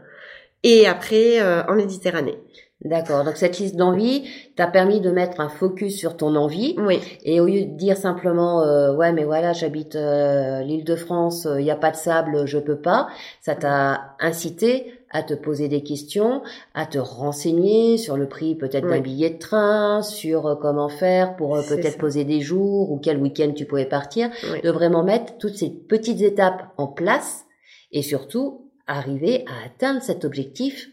et 0.63 0.87
après 0.87 1.41
euh, 1.41 1.63
en 1.65 1.75
Méditerranée. 1.75 2.37
D'accord. 2.81 3.25
Donc 3.25 3.35
cette 3.35 3.59
liste 3.59 3.75
d'envie 3.75 4.23
t'a 4.55 4.65
permis 4.65 5.01
de 5.01 5.11
mettre 5.11 5.41
un 5.41 5.49
focus 5.49 5.97
sur 5.97 6.15
ton 6.15 6.35
envie. 6.35 6.75
Oui. 6.77 7.01
Et 7.23 7.41
au 7.41 7.47
lieu 7.47 7.65
de 7.65 7.75
dire 7.75 7.97
simplement 7.97 8.61
euh, 8.61 8.93
ouais 8.93 9.11
mais 9.11 9.25
voilà 9.25 9.51
j'habite 9.51 9.95
l'île 9.95 10.85
de 10.85 10.95
France, 10.95 11.45
il 11.57 11.63
n'y 11.63 11.71
a 11.71 11.75
pas 11.75 11.91
de 11.91 11.97
sable, 11.97 12.45
je 12.45 12.57
peux 12.57 12.79
pas, 12.79 13.09
ça 13.41 13.55
t'a 13.55 14.15
incité 14.21 14.93
à 15.11 15.23
te 15.23 15.33
poser 15.33 15.67
des 15.67 15.81
questions, 15.81 16.43
à 16.73 16.85
te 16.85 16.99
renseigner 16.99 17.97
sur 17.97 18.15
le 18.15 18.27
prix 18.27 18.55
peut-être 18.55 18.87
d'un 18.87 19.01
billet 19.01 19.31
de 19.31 19.39
train, 19.39 20.01
sur 20.01 20.45
euh, 20.45 20.55
comment 20.55 20.89
faire 20.89 21.35
pour 21.35 21.55
euh, 21.55 21.61
peut-être 21.67 21.97
poser 21.97 22.25
des 22.25 22.41
jours 22.41 22.91
ou 22.91 22.99
quel 22.99 23.17
week-end 23.17 23.51
tu 23.55 23.65
pouvais 23.65 23.85
partir, 23.85 24.29
de 24.63 24.69
vraiment 24.69 25.03
mettre 25.03 25.37
toutes 25.37 25.55
ces 25.55 25.69
petites 25.69 26.21
étapes 26.21 26.71
en 26.77 26.87
place 26.87 27.45
et 27.91 28.01
surtout 28.01 28.69
arriver 28.85 29.45
à 29.47 29.65
atteindre 29.65 30.01
cet 30.01 30.25
objectif. 30.25 30.89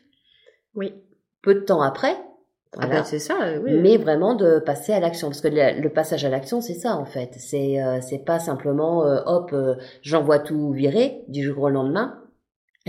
Oui. 0.75 0.95
Peu 1.43 1.55
de 1.55 1.61
temps 1.61 1.83
après. 1.83 2.17
Ah 2.79 2.87
ben, 2.89 3.05
c'est 3.05 3.19
ça, 3.19 3.37
oui. 3.63 3.73
Mais 3.81 3.97
vraiment 3.97 4.35
de 4.35 4.59
passer 4.59 4.93
à 4.93 5.01
l'action, 5.01 5.29
parce 5.29 5.41
que 5.41 5.49
le, 5.49 5.89
passage 5.89 6.27
à 6.27 6.29
l'action, 6.29 6.61
c'est 6.61 6.75
ça 6.75 6.97
en 6.97 7.07
fait. 7.07 7.31
C'est 7.39 7.83
euh, 7.83 8.01
c'est 8.03 8.19
pas 8.19 8.39
simplement 8.39 8.99
hop, 9.25 9.55
j'envoie 10.03 10.41
tout 10.41 10.73
virer 10.73 11.23
du 11.29 11.43
jour 11.43 11.63
au 11.63 11.71
lendemain 11.71 12.21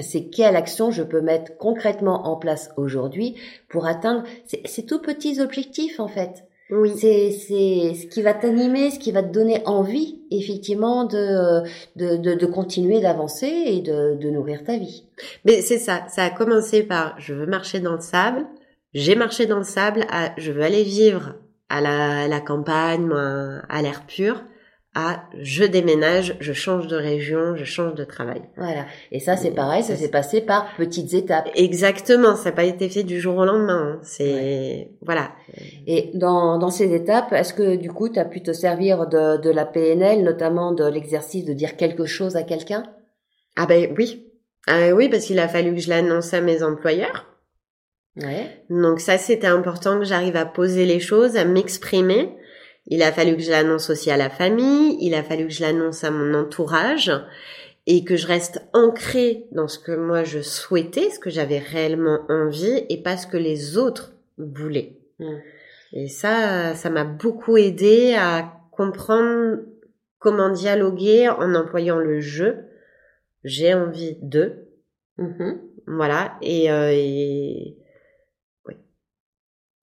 c'est 0.01 0.25
quelle 0.25 0.56
action 0.56 0.92
je 0.92 1.04
peux 1.04 1.22
mettre 1.22 1.58
concrètement 1.58 2.27
en 2.27 2.36
place 2.36 2.70
aujourd'hui 2.77 3.36
pour 3.70 3.86
atteindre 3.86 4.24
ces, 4.66 4.86
tout 4.86 5.00
petits 5.00 5.42
objectifs 5.42 6.00
en 6.00 6.08
fait? 6.08 6.44
Oui. 6.70 6.92
C'est 6.98 7.32
c'est 7.32 7.94
ce 7.94 8.08
qui 8.08 8.22
va 8.22 8.34
t'animer, 8.34 8.92
ce 8.92 9.00
qui 9.00 9.13
va 9.13 9.24
te 9.24 9.32
donner 9.32 9.62
envie 9.66 10.22
effectivement 10.32 11.06
de 11.06 11.63
de, 11.96 12.36
de, 12.36 12.46
continuer 12.46 13.00
d'avancer 13.00 13.48
et 13.48 13.80
de, 13.80 14.18
de 14.18 14.30
nourrir 14.30 14.66
ta 14.66 14.77
vie. 14.77 15.06
Mais 15.46 15.62
c'est 15.62 15.77
ça, 15.77 16.04
ça 16.10 16.25
a 16.25 16.30
commencé 16.30 16.84
par 16.84 17.18
je 17.20 17.34
veux 17.34 17.46
marcher 17.46 17.80
dans 17.80 17.94
le 17.94 18.01
sable, 18.01 18.46
j'ai 18.94 19.16
marché 19.16 19.46
dans 19.46 19.60
le 19.60 19.63
sable, 19.63 20.06
à, 20.10 20.34
je 20.38 20.51
veux 20.51 20.62
aller 20.62 20.84
vivre 20.84 21.36
à 21.70 21.80
la, 21.80 22.27
la 22.27 22.42
campagne, 22.42 23.10
à 23.13 23.82
l'air 23.82 24.06
pur 24.06 24.44
à 25.00 25.25
je 25.39 25.63
déménage, 25.63 26.36
je 26.39 26.54
change 26.54 26.88
de 26.88 26.96
région, 26.96 27.56
je 27.56 27.63
change 27.63 27.94
de 27.94 28.04
travail. 28.04 28.42
Voilà. 28.58 28.88
Et 29.12 29.20
ça, 29.20 29.38
c'est 29.38 29.51
pareil, 29.51 29.84
ça 29.84 29.96
s'est 29.96 30.10
passé 30.10 30.42
par 30.42 30.66
petites 30.75 31.13
étapes. 31.13 31.48
Exactement, 31.54 32.36
ça 32.36 32.50
n'a 32.50 32.56
pas 32.56 32.63
été 32.63 32.89
fait 32.89 33.04
du 33.04 33.22
jour 33.22 33.38
au 33.38 33.46
lendemain. 33.46 33.94
Hein. 33.94 34.00
C'est 34.01 34.89
voilà. 35.04 35.34
Et 35.86 36.10
dans, 36.16 36.58
dans 36.58 36.72
ces 36.72 36.96
étapes, 36.96 37.32
est-ce 37.32 37.54
que 37.54 37.75
du 37.75 37.92
coup, 37.92 38.10
tu 38.10 38.18
as 38.18 38.25
pu 38.25 38.42
te 38.42 38.54
servir 38.54 39.06
de, 39.06 39.38
de 39.38 39.51
la 39.51 39.66
PNL, 39.66 40.24
notamment 40.24 40.72
de 40.72 40.86
l'exercice 40.86 41.46
de 41.46 41.54
dire 41.54 41.77
quelque 41.77 42.06
chose 42.06 42.36
à 42.36 42.42
quelqu'un? 42.42 42.82
Ah 43.56 43.68
ben 43.68 43.94
oui. 43.96 44.25
Ah 44.66 44.96
oui, 44.96 45.10
parce 45.10 45.25
qu'il 45.25 45.38
a 45.38 45.48
fallu 45.48 45.75
que 45.75 45.80
je 45.80 45.89
l'annonce 45.89 46.34
à 46.34 46.42
mes 46.42 46.63
employeurs. 46.63 47.27
Ouais. 48.16 48.63
Donc 48.72 49.00
ça, 49.00 49.20
c'était 49.20 49.46
important 49.46 50.00
que 50.00 50.06
j'arrive 50.06 50.38
à 50.38 50.48
poser 50.48 50.88
les 50.88 51.00
choses, 51.00 51.38
à 51.38 51.46
m'exprimer. 51.46 52.36
Il 52.88 53.03
a 53.03 53.12
fallu 53.12 53.36
que 53.36 53.41
je 53.41 53.51
l'annonce 53.51 53.89
aussi 53.89 54.10
à 54.12 54.17
la 54.17 54.29
famille, 54.29 54.98
il 55.01 55.13
a 55.13 55.24
fallu 55.24 55.48
que 55.48 55.53
je 55.53 55.62
l'annonce 55.62 56.03
à 56.03 56.12
mon 56.12 56.34
entourage 56.34 57.12
et 57.86 58.03
que 58.03 58.15
je 58.15 58.27
reste 58.27 58.62
ancrée 58.74 59.46
dans 59.51 59.67
ce 59.67 59.79
que 59.79 59.91
moi 59.91 60.24
je 60.24 60.41
souhaitais, 60.41 61.10
ce 61.10 61.20
que 61.20 61.29
j'avais 61.29 61.60
réellement 61.60 62.20
envie 62.29 62.86
et 62.89 63.01
pas 63.01 63.17
ce 63.17 63.27
que 63.27 63.38
les 63.38 63.77
autres 63.77 64.13
voulaient. 64.38 64.98
Mm. 65.20 65.36
Et 65.94 66.08
ça, 66.08 66.75
ça 66.75 66.89
m'a 66.89 67.06
beaucoup 67.06 67.58
aidé 67.58 68.15
à 68.17 68.53
comprendre 68.72 69.60
comment 70.20 70.50
dialoguer 70.50 71.29
en 71.29 71.56
employant 71.56 71.98
le 71.98 72.20
jeu. 72.20 72.65
J'ai 73.44 73.74
envie 73.74 74.17
de. 74.22 74.67
Mhm. 75.17 75.62
Voilà. 75.88 76.38
Et, 76.41 76.72
euh, 76.72 76.91
et 76.91 77.77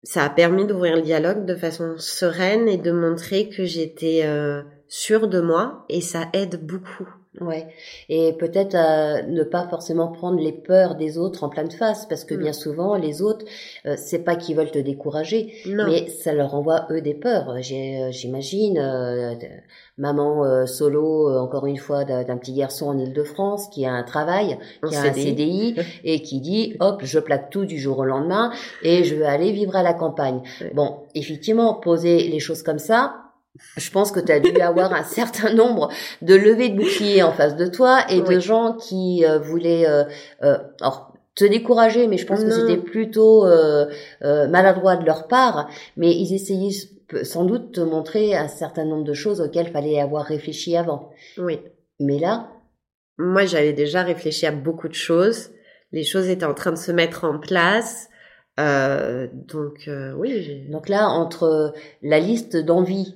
ça 0.08 0.24
a 0.24 0.30
permis 0.30 0.66
d'ouvrir 0.66 0.96
le 0.96 1.02
dialogue 1.02 1.44
de 1.44 1.54
façon 1.54 1.96
sereine 1.98 2.70
et 2.70 2.78
de 2.78 2.94
montrer 2.94 3.50
que 3.50 3.66
j'étais 3.66 4.22
euh, 4.24 4.64
sûre 4.88 5.28
de 5.28 5.42
moi 5.42 5.84
et 5.90 6.00
ça 6.00 6.30
aide 6.32 6.66
beaucoup. 6.66 7.10
Ouais. 7.42 7.68
Et 8.10 8.34
peut-être 8.34 8.76
euh, 8.76 9.22
ne 9.28 9.44
pas 9.44 9.68
forcément 9.70 10.08
prendre 10.08 10.40
les 10.40 10.52
peurs 10.52 10.96
des 10.96 11.18
autres 11.18 11.44
en 11.44 11.50
pleine 11.50 11.70
face, 11.72 12.06
parce 12.08 12.24
que 12.24 12.34
Mm. 12.36 12.40
bien 12.40 12.54
souvent 12.54 12.96
les 12.96 13.22
autres, 13.22 13.46
euh, 13.86 13.96
c'est 13.98 14.20
pas 14.24 14.36
qu'ils 14.36 14.56
veulent 14.56 14.72
te 14.72 14.80
décourager, 14.80 15.54
Non. 15.68 15.86
mais 15.88 16.08
ça 16.08 16.34
leur 16.34 16.56
envoie 16.56 16.88
eux 16.92 17.02
des 17.02 17.14
peurs. 17.14 17.50
Euh, 17.52 18.10
j'imagine, 18.12 18.78
euh, 18.80 19.34
maman 19.98 20.44
euh, 20.46 20.66
solo, 20.66 21.30
euh, 21.30 21.40
encore 21.40 21.66
une 21.66 21.78
fois, 21.78 22.04
d'un 22.06 22.38
petit 22.38 22.54
garçon 22.54 22.88
en 22.88 22.98
Île-de-France 22.98 23.68
qui 23.70 23.86
a 23.86 23.92
un 23.92 24.04
travail, 24.04 24.58
qui 24.88 24.96
a 24.96 25.02
un 25.02 25.14
CDI 25.14 25.76
et 26.04 26.22
qui 26.22 26.40
dit 26.40 26.76
hop, 26.80 27.02
je 27.04 27.20
plaque 27.20 27.50
tout 27.50 27.66
du 27.66 27.78
jour 27.80 28.00
au 28.00 28.04
lendemain 28.06 28.52
et 28.84 29.04
je 29.04 29.16
vais 29.16 29.26
aller 29.26 29.52
vivre 29.52 29.76
à 29.76 29.84
la 29.84 29.94
campagne. 29.94 30.42
Ouais. 30.62 30.72
Bon, 30.74 30.98
effectivement, 31.16 31.74
poser 31.76 32.28
les 32.30 32.40
choses 32.40 32.64
comme 32.64 32.80
ça. 32.80 33.16
Je 33.78 33.92
pense 33.92 34.12
que 34.12 34.20
tu 34.20 34.32
as 34.32 34.40
dû 34.40 34.60
avoir 34.62 34.94
un 34.94 35.04
certain 35.04 35.54
nombre 35.54 35.90
de 36.22 36.36
levées 36.36 36.70
de 36.70 36.78
boucliers 36.78 37.24
en 37.24 37.32
face 37.32 37.56
de 37.56 37.68
toi 37.68 38.02
et 38.10 38.22
de 38.22 38.40
gens 38.40 38.74
qui 38.74 39.26
euh, 39.26 39.40
voulaient 39.40 39.88
euh, 39.88 40.04
euh, 40.44 40.58
alors, 40.82 41.14
te 41.36 41.46
décourager, 41.46 42.08
mais 42.08 42.18
je 42.18 42.26
pense 42.26 42.44
que 42.44 42.50
c'était 42.50 42.78
plutôt 42.78 43.46
euh, 43.46 43.86
euh, 44.24 44.48
maladroit 44.48 44.98
de 44.98 45.06
leur 45.06 45.28
part, 45.28 45.70
mais 45.96 46.12
ils 46.12 46.34
essayaient 46.34 46.76
sans 47.24 47.46
doute 47.46 47.68
de 47.68 47.72
te 47.74 47.80
montrer 47.82 48.36
un 48.36 48.48
certain 48.48 48.84
nombre 48.84 49.04
de 49.04 49.14
choses 49.14 49.40
auxquelles 49.40 49.72
fallait 49.72 50.00
avoir 50.00 50.26
réfléchi 50.26 50.76
avant. 50.76 51.12
Oui. 51.38 51.60
Mais 52.00 52.20
là, 52.20 52.50
Moi, 53.20 53.46
j'avais 53.46 53.74
déjà 53.74 54.04
réfléchi 54.04 54.46
à 54.46 54.52
beaucoup 54.52 54.88
de 54.88 54.94
choses. 54.94 55.50
Les 55.92 56.04
choses 56.04 56.28
étaient 56.28 56.46
en 56.46 56.54
train 56.54 56.72
de 56.72 56.78
se 56.78 56.92
mettre 56.92 57.24
en 57.24 57.40
place. 57.40 58.10
Euh, 58.60 59.28
donc, 59.32 59.88
euh, 59.88 60.14
oui. 60.14 60.66
Donc 60.70 60.90
là, 60.90 61.08
entre 61.08 61.74
la 62.02 62.20
liste 62.20 62.58
d'envies, 62.58 63.16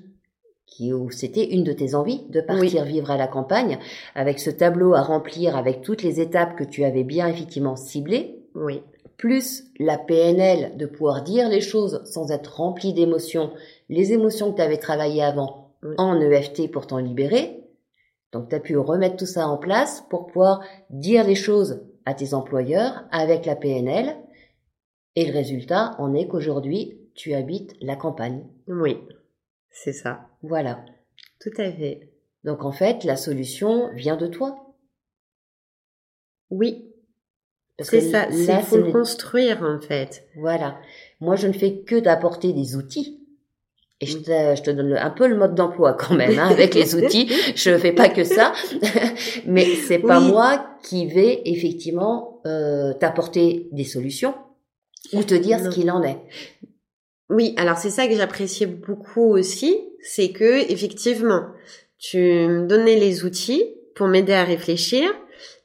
qui 0.72 0.94
où 0.94 1.12
c'était 1.12 1.52
une 1.54 1.64
de 1.66 1.74
tes 1.74 1.94
envies, 1.94 2.24
de 2.30 2.42
partir 2.42 2.86
vivre 2.86 3.12
à 3.12 3.18
la 3.18 3.28
campagne, 3.28 3.78
avec 4.16 4.40
ce 4.40 4.50
tableau 4.50 4.96
à 4.96 5.02
remplir, 5.04 5.56
avec 5.56 5.82
toutes 5.82 6.02
les 6.02 6.20
étapes 6.22 6.56
que 6.58 6.64
tu 6.64 6.84
avais 6.86 7.04
bien 7.04 7.28
effectivement 7.28 7.76
ciblées, 7.76 8.40
Oui. 8.56 8.82
plus 9.18 9.66
la 9.80 9.98
PNL 10.00 10.78
de 10.78 10.86
pouvoir 10.86 11.24
dire 11.24 11.50
les 11.50 11.62
choses 11.62 12.02
sans 12.06 12.32
être 12.32 12.56
rempli 12.56 12.94
d'émotions, 12.94 13.52
les 13.90 14.14
émotions 14.14 14.52
que 14.52 14.56
tu 14.56 14.62
avais 14.64 14.78
travaillées 14.78 15.22
avant 15.24 15.74
Oui. 15.84 15.94
en 15.98 16.20
EFT 16.20 16.72
pour 16.72 16.88
t'en 16.88 16.98
libérer. 17.00 17.64
Donc 18.32 18.48
tu 18.48 18.56
as 18.56 18.62
pu 18.62 18.78
remettre 18.78 19.18
tout 19.18 19.26
ça 19.26 19.48
en 19.50 19.58
place 19.58 20.06
pour 20.10 20.26
pouvoir 20.28 20.62
dire 20.90 21.26
les 21.28 21.36
choses 21.36 21.82
à 22.06 22.14
tes 22.14 22.34
employeurs 22.34 23.04
avec 23.12 23.46
la 23.46 23.58
PNL. 23.58 24.16
Et 25.18 25.26
le 25.26 25.34
résultat 25.34 25.96
en 26.00 26.14
est 26.14 26.28
qu'aujourd'hui, 26.30 26.98
tu 27.14 27.34
habites 27.34 27.76
la 27.82 27.98
campagne. 27.98 28.46
Oui. 28.70 28.98
C'est 29.72 29.94
ça. 29.94 30.28
Voilà. 30.44 30.84
Tout 31.40 31.52
à 31.58 31.72
fait. 31.72 32.10
Donc 32.44 32.64
en 32.66 32.72
fait, 32.72 33.04
la 33.04 33.16
solution 33.16 33.90
vient 33.96 34.18
de 34.18 34.28
toi. 34.28 34.76
Oui. 36.50 36.88
C'est 37.80 38.02
ça. 38.02 38.28
Il 38.30 38.64
faut 38.64 38.78
le 38.78 38.92
construire, 38.92 39.64
en 39.64 39.80
fait. 39.80 40.28
Voilà. 40.36 40.78
Moi, 41.20 41.36
je 41.36 41.48
ne 41.48 41.54
fais 41.54 41.80
que 41.80 41.96
d'apporter 42.00 42.54
des 42.54 42.76
outils. 42.76 43.18
Et 44.02 44.06
Mm. 44.06 44.10
je 44.10 44.18
te, 44.18 44.56
je 44.58 44.62
te 44.64 44.72
donne 44.72 44.94
un 44.94 45.10
peu 45.12 45.28
le 45.28 45.36
mode 45.38 45.56
d'emploi 45.56 45.94
quand 45.94 46.14
même, 46.16 46.38
hein, 46.38 46.50
avec 46.50 46.74
les 46.76 46.96
outils. 46.96 47.28
Je 47.56 47.78
fais 47.78 47.92
pas 47.94 48.10
que 48.10 48.24
ça. 48.24 48.54
Mais 49.46 49.66
c'est 49.88 50.00
pas 50.00 50.20
Oui. 50.20 50.28
moi 50.32 50.68
qui 50.84 51.08
vais 51.08 51.42
effectivement 51.46 52.42
euh, 52.46 52.94
t'apporter 52.94 53.68
des 53.72 53.84
solutions 53.86 54.34
ou 55.14 55.24
te 55.24 55.36
dire 55.36 55.60
Non. 55.60 55.70
ce 55.72 55.76
qu'il 55.76 55.90
en 55.92 56.04
est. 56.04 56.18
Oui, 57.32 57.56
alors 57.58 57.78
c'est 57.78 57.90
ça 57.90 58.08
que 58.08 58.16
j'appréciais 58.16 58.68
beaucoup 58.68 59.34
aussi, 59.38 59.76
c'est 60.04 60.32
que 60.32 60.70
effectivement, 60.72 61.48
tu 61.98 62.18
me 62.20 62.68
donnais 62.68 62.96
les 63.00 63.24
outils 63.26 63.64
pour 63.96 64.08
m'aider 64.08 64.34
à 64.34 64.44
réfléchir, 64.44 65.10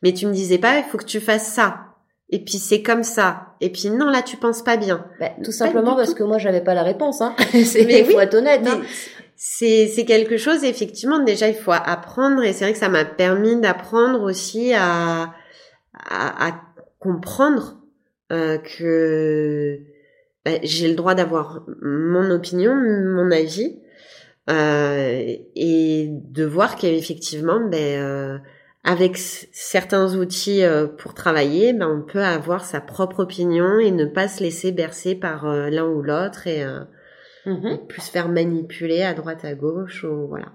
mais 0.02 0.12
tu 0.12 0.26
me 0.26 0.32
disais 0.32 0.58
pas 0.58 0.78
il 0.78 0.84
faut 0.84 0.96
que 0.98 1.04
tu 1.04 1.20
fasses 1.20 1.52
ça. 1.52 1.80
Et 2.30 2.38
puis 2.44 2.58
c'est 2.58 2.82
comme 2.82 3.02
ça. 3.04 3.54
Et 3.60 3.70
puis 3.70 3.90
non 3.90 4.06
là 4.10 4.22
tu 4.22 4.36
penses 4.36 4.62
pas 4.62 4.76
bien. 4.76 5.06
Ben, 5.20 5.30
tout 5.38 5.44
Pas 5.46 5.52
simplement 5.52 5.96
parce 5.96 6.10
tout. 6.10 6.16
que 6.16 6.24
moi, 6.24 6.38
j'avais 6.38 6.60
pas 6.60 6.74
la 6.74 6.82
réponse. 6.82 7.20
Hein. 7.20 7.34
C'est 7.64 7.84
Mais 7.84 8.04
faut 8.04 8.16
oui. 8.16 8.22
être 8.22 8.34
honnête. 8.34 8.62
Hein. 8.66 8.80
c'est 9.36 9.86
c'est 9.88 10.04
quelque 10.04 10.36
chose 10.38 10.64
effectivement 10.64 11.18
déjà 11.22 11.46
il 11.48 11.54
faut 11.54 11.72
apprendre 11.72 12.42
et 12.42 12.52
c'est 12.54 12.64
vrai 12.64 12.72
que 12.72 12.78
ça 12.78 12.88
m'a 12.88 13.04
permis 13.04 13.60
d'apprendre 13.60 14.22
aussi 14.22 14.72
à 14.74 15.32
à, 16.08 16.48
à 16.48 16.60
comprendre 16.98 17.76
euh, 18.32 18.58
que 18.58 19.78
ben, 20.46 20.60
j'ai 20.62 20.88
le 20.88 20.94
droit 20.94 21.14
d'avoir 21.14 21.66
mon 21.82 22.30
opinion, 22.30 22.72
mon 22.74 23.30
avis 23.32 23.80
euh, 24.48 25.34
et 25.56 26.08
de 26.08 26.44
voir 26.44 26.76
qu'effectivement 26.76 27.60
ben 27.68 28.00
euh, 28.00 28.38
avec 28.84 29.16
certains 29.16 30.14
outils 30.14 30.62
euh, 30.62 30.86
pour 30.86 31.14
travailler, 31.14 31.72
ben 31.72 31.88
on 31.88 32.02
peut 32.02 32.22
avoir 32.22 32.64
sa 32.64 32.80
propre 32.80 33.24
opinion 33.24 33.80
et 33.80 33.90
ne 33.90 34.04
pas 34.04 34.28
se 34.28 34.42
laisser 34.44 34.70
bercer 34.70 35.16
par 35.16 35.46
euh, 35.46 35.68
l'un 35.68 35.86
ou 35.86 36.00
l'autre 36.00 36.46
et 36.46 36.62
euh, 36.62 36.80
Mhm. 37.44 37.66
et 37.66 37.86
plus 37.86 38.02
se 38.02 38.10
faire 38.10 38.28
manipuler 38.28 39.02
à 39.02 39.14
droite 39.14 39.44
à 39.44 39.54
gauche 39.54 40.04
ou 40.04 40.26
voilà. 40.28 40.52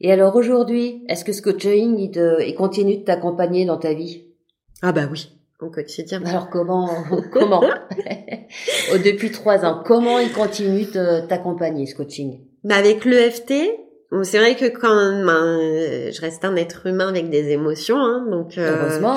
Et 0.00 0.12
alors 0.12 0.36
aujourd'hui, 0.36 1.04
est-ce 1.08 1.24
que 1.24 1.32
ce 1.32 1.42
coaching, 1.42 1.98
il, 1.98 2.10
te, 2.12 2.42
il 2.42 2.54
continue 2.54 2.98
de 2.98 3.04
t'accompagner 3.04 3.66
dans 3.66 3.76
ta 3.76 3.92
vie? 3.92 4.26
Ah 4.80 4.92
bah 4.92 5.08
oui, 5.10 5.28
au 5.62 5.70
quotidien. 5.70 6.22
Alors 6.24 6.50
comment 6.50 6.88
comment 7.32 7.62
Oh, 8.92 8.98
Depuis 9.04 9.30
trois 9.30 9.64
ans, 9.64 9.82
comment 9.84 10.18
il 10.18 10.32
continue 10.32 10.84
de 10.84 11.26
t'accompagner 11.26 11.86
ce 11.86 11.94
coaching? 11.94 12.40
Bah 12.64 12.76
avec 12.76 13.04
l'EFT, 13.04 13.52
c'est 14.22 14.38
vrai 14.38 14.56
que 14.56 14.66
quand 14.66 15.24
ben, 15.24 15.58
euh, 15.60 16.10
je 16.12 16.20
reste 16.20 16.44
un 16.44 16.56
être 16.56 16.86
humain 16.86 17.08
avec 17.08 17.30
des 17.30 17.50
émotions, 17.50 17.96
hein, 17.98 18.26
donc 18.30 18.58
euh, 18.58 18.76
Heureusement, 18.80 19.16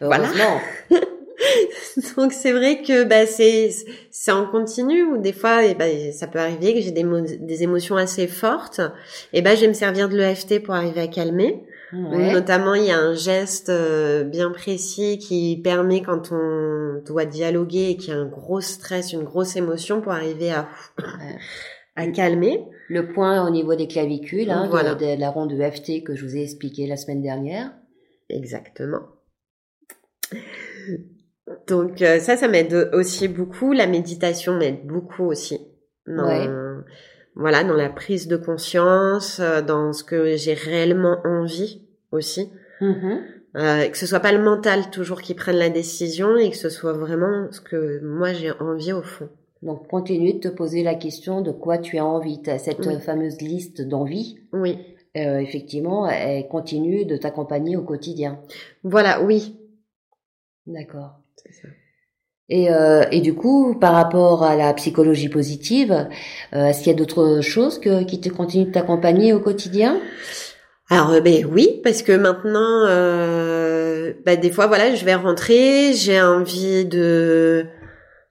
voilà. 0.00 0.24
heureusement. 0.26 0.60
donc 2.16 2.32
c'est 2.32 2.52
vrai 2.52 2.82
que 2.82 3.04
bah 3.04 3.26
c'est 3.26 3.70
c'est 4.10 4.32
en 4.32 4.46
continu 4.46 5.02
ou 5.04 5.18
des 5.18 5.32
fois 5.32 5.64
eh 5.64 5.74
ben, 5.74 6.12
ça 6.12 6.26
peut 6.26 6.38
arriver 6.38 6.74
que 6.74 6.80
j'ai 6.80 6.90
des 6.92 7.04
mo- 7.04 7.20
des 7.20 7.62
émotions 7.62 7.96
assez 7.96 8.26
fortes 8.26 8.80
et 9.32 9.42
ben 9.42 9.54
je 9.56 9.62
vais 9.62 9.68
me 9.68 9.72
servir 9.74 10.08
de 10.08 10.16
l'EFT 10.16 10.62
pour 10.62 10.74
arriver 10.74 11.00
à 11.02 11.06
calmer. 11.08 11.64
Ouais. 11.94 12.32
Notamment, 12.32 12.74
il 12.74 12.84
y 12.84 12.90
a 12.90 12.98
un 12.98 13.14
geste 13.14 13.68
euh, 13.68 14.24
bien 14.24 14.50
précis 14.50 15.18
qui 15.18 15.60
permet 15.62 16.02
quand 16.02 16.32
on 16.32 17.02
doit 17.06 17.24
dialoguer 17.24 17.90
et 17.90 17.96
qu'il 17.96 18.12
y 18.12 18.16
a 18.16 18.20
un 18.20 18.26
gros 18.26 18.60
stress, 18.60 19.12
une 19.12 19.22
grosse 19.22 19.56
émotion 19.56 20.00
pour 20.00 20.12
arriver 20.12 20.50
à, 20.50 20.68
à 21.96 22.06
calmer. 22.08 22.64
Le 22.88 23.12
point 23.12 23.46
au 23.46 23.50
niveau 23.50 23.74
des 23.74 23.86
clavicules, 23.86 24.50
hein, 24.50 24.66
Voilà. 24.70 24.94
de, 24.94 25.18
la 25.18 25.30
ronde 25.30 25.52
EFT 25.52 26.02
que 26.04 26.14
je 26.14 26.24
vous 26.24 26.36
ai 26.36 26.42
expliqué 26.42 26.86
la 26.86 26.96
semaine 26.96 27.22
dernière. 27.22 27.72
Exactement. 28.28 29.00
Donc 31.66 32.02
euh, 32.02 32.18
ça, 32.18 32.36
ça 32.36 32.48
m'aide 32.48 32.90
aussi 32.92 33.28
beaucoup. 33.28 33.72
La 33.72 33.86
méditation 33.86 34.56
m'aide 34.56 34.86
beaucoup 34.86 35.24
aussi. 35.24 35.58
Dans, 36.06 36.26
Ouais. 36.26 36.48
Voilà, 37.36 37.64
dans 37.64 37.74
la 37.74 37.90
prise 37.90 38.28
de 38.28 38.36
conscience, 38.36 39.40
euh, 39.40 39.60
dans 39.60 39.92
ce 39.92 40.04
que 40.04 40.36
j'ai 40.36 40.54
réellement 40.54 41.20
envie 41.24 41.83
aussi. 42.14 42.50
Mhm. 42.80 43.20
Euh, 43.56 43.88
que 43.88 43.96
ce 43.96 44.06
soit 44.06 44.18
pas 44.20 44.32
le 44.32 44.42
mental 44.42 44.90
toujours 44.90 45.22
qui 45.22 45.34
prenne 45.34 45.56
la 45.56 45.70
décision 45.70 46.36
et 46.36 46.50
que 46.50 46.56
ce 46.56 46.68
soit 46.68 46.92
vraiment 46.92 47.46
ce 47.52 47.60
que 47.60 48.00
moi 48.04 48.32
j'ai 48.32 48.50
envie 48.58 48.92
au 48.92 49.02
fond. 49.02 49.28
Donc 49.62 49.86
continue 49.86 50.34
de 50.34 50.40
te 50.40 50.48
poser 50.48 50.82
la 50.82 50.94
question 50.96 51.40
de 51.40 51.52
quoi 51.52 51.78
tu 51.78 51.96
as 51.98 52.04
envie. 52.04 52.40
As 52.48 52.58
cette 52.58 52.84
Oui. 52.84 53.00
fameuse 53.00 53.40
liste 53.40 53.80
d'envie, 53.80 54.38
Oui. 54.52 54.78
euh, 55.16 55.38
effectivement, 55.38 56.08
elle 56.08 56.48
continue 56.48 57.04
de 57.04 57.16
t'accompagner 57.16 57.76
au 57.76 57.82
quotidien. 57.82 58.40
Voilà, 58.82 59.22
oui. 59.22 59.56
D'accord. 60.66 61.20
C'est 61.36 61.52
ça. 61.52 61.68
Et, 62.50 62.70
euh, 62.70 63.04
et 63.10 63.20
du 63.20 63.34
coup, 63.34 63.74
par 63.78 63.94
rapport 63.94 64.42
à 64.42 64.54
la 64.54 64.74
psychologie 64.74 65.30
positive, 65.30 66.08
euh, 66.54 66.66
est-ce 66.66 66.80
qu'il 66.82 66.92
y 66.92 66.94
a 66.94 66.98
d'autres 66.98 67.40
choses 67.40 67.78
que, 67.78 68.02
qui 68.04 68.20
te 68.20 68.28
continuent 68.28 68.66
de 68.66 68.72
t'accompagner 68.72 69.32
au 69.32 69.40
quotidien? 69.40 69.98
Alors 70.90 71.10
euh, 71.10 71.20
ben 71.20 71.46
oui, 71.46 71.80
parce 71.82 72.02
que 72.02 72.12
maintenant, 72.12 72.84
euh, 72.86 74.12
ben, 74.24 74.38
des 74.38 74.50
fois 74.50 74.66
voilà, 74.66 74.94
je 74.94 75.04
vais 75.04 75.14
rentrer, 75.14 75.92
j'ai 75.94 76.20
envie 76.20 76.84
de 76.84 77.66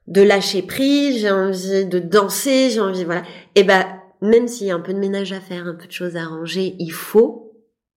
de 0.06 0.22
lâcher 0.22 0.62
prise, 0.62 1.20
j'ai 1.20 1.30
envie 1.30 1.86
de 1.86 1.98
danser, 1.98 2.70
j'ai 2.70 2.80
envie 2.80 3.04
voilà. 3.04 3.22
Et 3.54 3.64
ben 3.64 3.84
même 4.22 4.46
s'il 4.46 4.68
y 4.68 4.70
a 4.70 4.74
un 4.74 4.80
peu 4.80 4.94
de 4.94 4.98
ménage 4.98 5.32
à 5.32 5.40
faire, 5.40 5.66
un 5.66 5.74
peu 5.74 5.86
de 5.86 5.92
choses 5.92 6.16
à 6.16 6.24
ranger, 6.24 6.76
il 6.78 6.92
faut. 6.92 7.52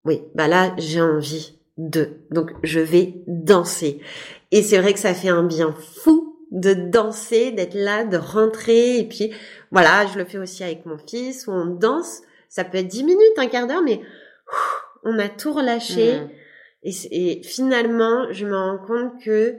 Oui, 0.05 0.23
bah 0.33 0.47
là 0.47 0.73
j'ai 0.77 1.01
envie 1.01 1.59
de. 1.77 2.09
Donc 2.31 2.51
je 2.63 2.79
vais 2.79 3.15
danser. 3.27 4.01
Et 4.51 4.63
c'est 4.63 4.79
vrai 4.79 4.93
que 4.93 4.99
ça 4.99 5.13
fait 5.13 5.29
un 5.29 5.43
bien 5.43 5.75
fou 6.01 6.27
de 6.51 6.73
danser, 6.73 7.51
d'être 7.51 7.75
là, 7.75 8.05
de 8.05 8.17
rentrer. 8.17 8.97
Et 8.99 9.03
puis 9.03 9.31
voilà, 9.71 10.05
je 10.07 10.17
le 10.17 10.25
fais 10.25 10.37
aussi 10.37 10.63
avec 10.63 10.85
mon 10.85 10.97
fils 10.97 11.45
où 11.47 11.51
on 11.51 11.65
danse. 11.65 12.21
Ça 12.49 12.63
peut 12.63 12.77
être 12.77 12.87
10 12.87 13.03
minutes, 13.03 13.37
un 13.37 13.47
quart 13.47 13.67
d'heure, 13.67 13.83
mais 13.83 14.01
on 15.03 15.17
a 15.19 15.29
tout 15.29 15.53
relâché 15.53 16.19
Mhm. 16.19 16.29
et, 16.83 17.41
finalement 17.43 18.31
je 18.31 18.45
me 18.45 18.55
rends 18.55 18.77
compte 18.85 19.21
que 19.23 19.57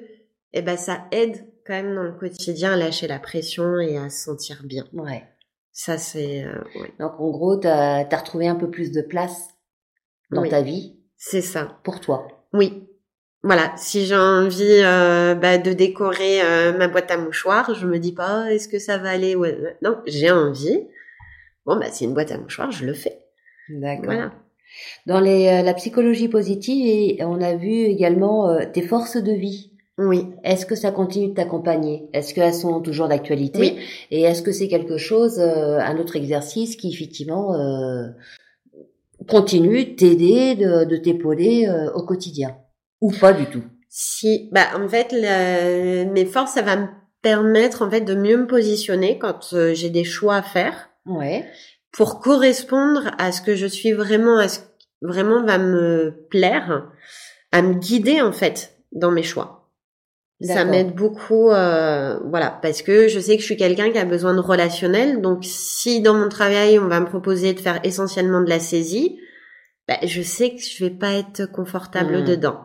eh 0.52 0.62
ben 0.62 0.76
ça 0.76 1.06
aide 1.12 1.46
quand 1.66 1.74
même 1.74 1.94
dans 1.94 2.02
le 2.02 2.12
quotidien 2.12 2.72
à 2.72 2.76
lâcher 2.76 3.06
la 3.06 3.18
pression 3.18 3.78
et 3.78 3.98
à 3.98 4.08
se 4.08 4.24
sentir 4.24 4.62
bien. 4.64 4.86
Ouais. 4.92 5.22
Ça 5.72 5.98
c'est 5.98 6.44
euh, 6.44 6.80
ouais. 6.80 6.92
Donc 6.98 7.12
en 7.20 7.30
gros, 7.30 7.60
tu 7.60 7.66
as, 7.68 8.08
retrouvé 8.10 8.48
un 8.48 8.54
peu 8.56 8.70
plus 8.70 8.90
de 8.90 9.02
place 9.02 9.48
dans 10.30 10.42
Oui. 10.42 10.48
ta 10.48 10.62
vie 10.62 10.96
c'est 11.16 11.42
ça. 11.42 11.78
pour 11.82 12.00
toi. 12.00 12.28
Oui. 12.52 12.84
Voilà, 13.44 13.72
si 13.76 14.06
j'ai 14.06 14.16
envie 14.16 14.80
euh, 14.82 15.34
bah, 15.34 15.58
de 15.58 15.72
décorer 15.72 16.42
euh, 16.42 16.76
ma 16.76 16.88
boîte 16.88 17.10
à 17.10 17.16
mouchoirs, 17.16 17.74
je 17.74 17.86
me 17.86 17.98
dis 17.98 18.12
pas 18.12 18.44
oh, 18.44 18.48
est-ce 18.48 18.68
que 18.68 18.78
ça 18.80 18.98
va 18.98 19.10
aller? 19.10 19.36
Ouais. 19.36 19.76
Non, 19.82 20.00
j'ai 20.06 20.30
envie. 20.30 20.88
Bon 21.64 21.76
bah 21.76 21.86
c'est 21.90 22.04
une 22.04 22.14
boîte 22.14 22.32
à 22.32 22.38
mouchoirs, 22.38 22.70
je 22.72 22.84
le 22.86 22.94
fais. 22.94 23.18
D'accord. 23.68 24.06
Voilà. 24.06 24.32
Dans 25.06 25.20
les, 25.20 25.48
euh, 25.48 25.62
la 25.62 25.74
psychologie 25.74 26.28
positive, 26.28 27.16
on 27.20 27.40
a 27.40 27.54
vu 27.54 27.70
également 27.70 28.50
euh, 28.50 28.64
tes 28.72 28.82
forces 28.82 29.16
de 29.16 29.32
vie. 29.32 29.72
Oui. 29.98 30.26
Est-ce 30.44 30.64
que 30.64 30.76
ça 30.76 30.92
continue 30.92 31.28
de 31.28 31.34
t'accompagner? 31.34 32.08
Est-ce 32.12 32.32
qu'elles 32.32 32.54
sont 32.54 32.80
toujours 32.80 33.08
d'actualité? 33.08 33.58
Oui. 33.58 33.78
Et 34.10 34.22
est-ce 34.22 34.42
que 34.42 34.52
c'est 34.52 34.68
quelque 34.68 34.96
chose, 34.96 35.40
euh, 35.40 35.78
un 35.78 35.98
autre 35.98 36.14
exercice 36.14 36.76
qui 36.76 36.92
effectivement 36.92 37.54
euh, 37.54 38.06
continue 39.26 39.84
de 39.84 39.94
t'aider, 39.96 40.54
de, 40.54 40.84
de 40.84 40.96
t'épauler 40.96 41.66
euh, 41.66 41.92
au 41.94 42.04
quotidien? 42.04 42.56
Ou 43.00 43.10
pas 43.10 43.32
du 43.32 43.46
tout? 43.46 43.62
Si, 43.88 44.48
bah 44.52 44.66
en 44.76 44.88
fait, 44.88 45.12
mes 46.12 46.26
forces, 46.26 46.52
ça 46.52 46.62
va 46.62 46.76
me 46.76 46.86
permettre 47.22 47.82
en 47.82 47.90
fait 47.90 48.02
de 48.02 48.14
mieux 48.14 48.36
me 48.36 48.46
positionner 48.46 49.18
quand 49.18 49.52
euh, 49.52 49.74
j'ai 49.74 49.90
des 49.90 50.04
choix 50.04 50.36
à 50.36 50.42
faire 50.42 50.90
Ouais. 51.06 51.44
Pour 51.92 52.20
correspondre 52.20 53.10
à 53.18 53.32
ce 53.32 53.40
que 53.40 53.54
je 53.54 53.66
suis 53.66 53.92
vraiment, 53.92 54.38
à 54.38 54.48
ce 54.48 54.60
qui 54.60 54.88
vraiment 55.02 55.44
va 55.44 55.58
me 55.58 56.26
plaire, 56.30 56.90
à 57.52 57.62
me 57.62 57.74
guider 57.74 58.20
en 58.20 58.32
fait 58.32 58.76
dans 58.92 59.10
mes 59.10 59.22
choix. 59.22 59.54
Ça 60.40 60.64
m'aide 60.64 60.94
beaucoup, 60.94 61.50
euh, 61.50 62.20
voilà, 62.26 62.56
parce 62.62 62.82
que 62.82 63.08
je 63.08 63.18
sais 63.18 63.34
que 63.34 63.40
je 63.40 63.46
suis 63.46 63.56
quelqu'un 63.56 63.90
qui 63.90 63.98
a 63.98 64.04
besoin 64.04 64.34
de 64.34 64.40
relationnel. 64.40 65.20
Donc, 65.20 65.40
si 65.42 66.00
dans 66.00 66.14
mon 66.14 66.28
travail 66.28 66.78
on 66.78 66.86
va 66.86 67.00
me 67.00 67.06
proposer 67.06 67.54
de 67.54 67.60
faire 67.60 67.80
essentiellement 67.82 68.40
de 68.40 68.48
la 68.48 68.60
saisie, 68.60 69.18
bah, 69.88 69.96
je 70.04 70.22
sais 70.22 70.50
que 70.50 70.60
je 70.60 70.84
vais 70.84 70.90
pas 70.90 71.14
être 71.14 71.50
confortable 71.50 72.18
Hmm. 72.18 72.24
dedans. 72.24 72.60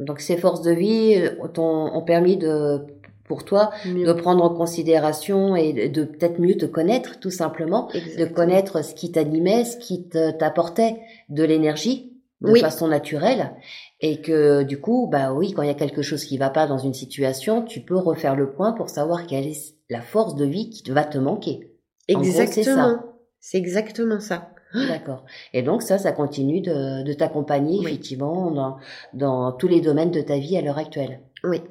Donc 0.00 0.20
ces 0.20 0.36
forces 0.36 0.62
de 0.62 0.72
vie 0.72 1.14
euh, 1.16 1.46
t'ont 1.48 1.94
ont 1.94 2.02
permis 2.02 2.38
de, 2.38 2.78
pour 3.26 3.44
toi, 3.44 3.70
de 3.84 4.12
prendre 4.12 4.42
en 4.44 4.50
considération 4.54 5.56
et 5.56 5.72
de, 5.72 5.86
de 6.00 6.04
peut-être 6.04 6.38
mieux 6.40 6.56
te 6.56 6.66
connaître, 6.66 7.18
tout 7.20 7.30
simplement, 7.30 7.88
de 8.18 8.24
connaître 8.24 8.82
ce 8.84 8.94
qui 8.94 9.10
t'animait, 9.12 9.64
ce 9.64 9.76
qui 9.76 10.08
t'apportait 10.08 10.96
de 11.28 11.42
l'énergie 11.44 12.12
de 12.42 12.52
Oui. 12.52 12.60
façon 12.60 12.86
naturelle, 12.88 13.52
et 14.00 14.20
que 14.20 14.62
du 14.62 14.78
coup, 14.78 15.08
bah 15.10 15.32
oui, 15.32 15.52
quand 15.52 15.62
il 15.62 15.68
y 15.68 15.70
a 15.70 15.74
quelque 15.74 16.02
chose 16.02 16.22
qui 16.24 16.36
va 16.36 16.50
pas 16.50 16.66
dans 16.66 16.76
une 16.76 16.92
situation, 16.92 17.62
tu 17.62 17.80
peux 17.80 17.96
refaire 17.96 18.36
le 18.36 18.52
point 18.52 18.72
pour 18.72 18.90
savoir 18.90 19.26
quelle 19.26 19.46
est 19.46 19.74
la 19.88 20.02
force 20.02 20.34
de 20.36 20.44
vie 20.44 20.68
qui 20.68 20.90
va 20.90 21.04
te 21.04 21.16
manquer. 21.16 21.72
Exactement. 22.08 22.98
C'est 23.40 23.56
exactement 23.58 24.20
ça. 24.20 24.50
D'accord. 24.74 25.24
Et 25.54 25.62
donc 25.62 25.80
ça, 25.80 25.96
ça 25.96 26.12
continue 26.12 26.60
de, 26.60 27.02
de 27.04 27.12
t'accompagner 27.14 27.78
Oui. 27.78 27.86
effectivement 27.86 28.50
dans, 28.50 28.76
dans 29.14 29.52
tous 29.52 29.68
les 29.68 29.80
domaines 29.80 30.10
de 30.10 30.20
ta 30.20 30.36
vie 30.36 30.58
à 30.58 30.60
l'heure 30.60 30.76
actuelle. 30.78 31.20
Oui. 31.42 31.62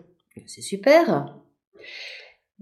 C'est 0.48 0.62
super. 0.62 1.36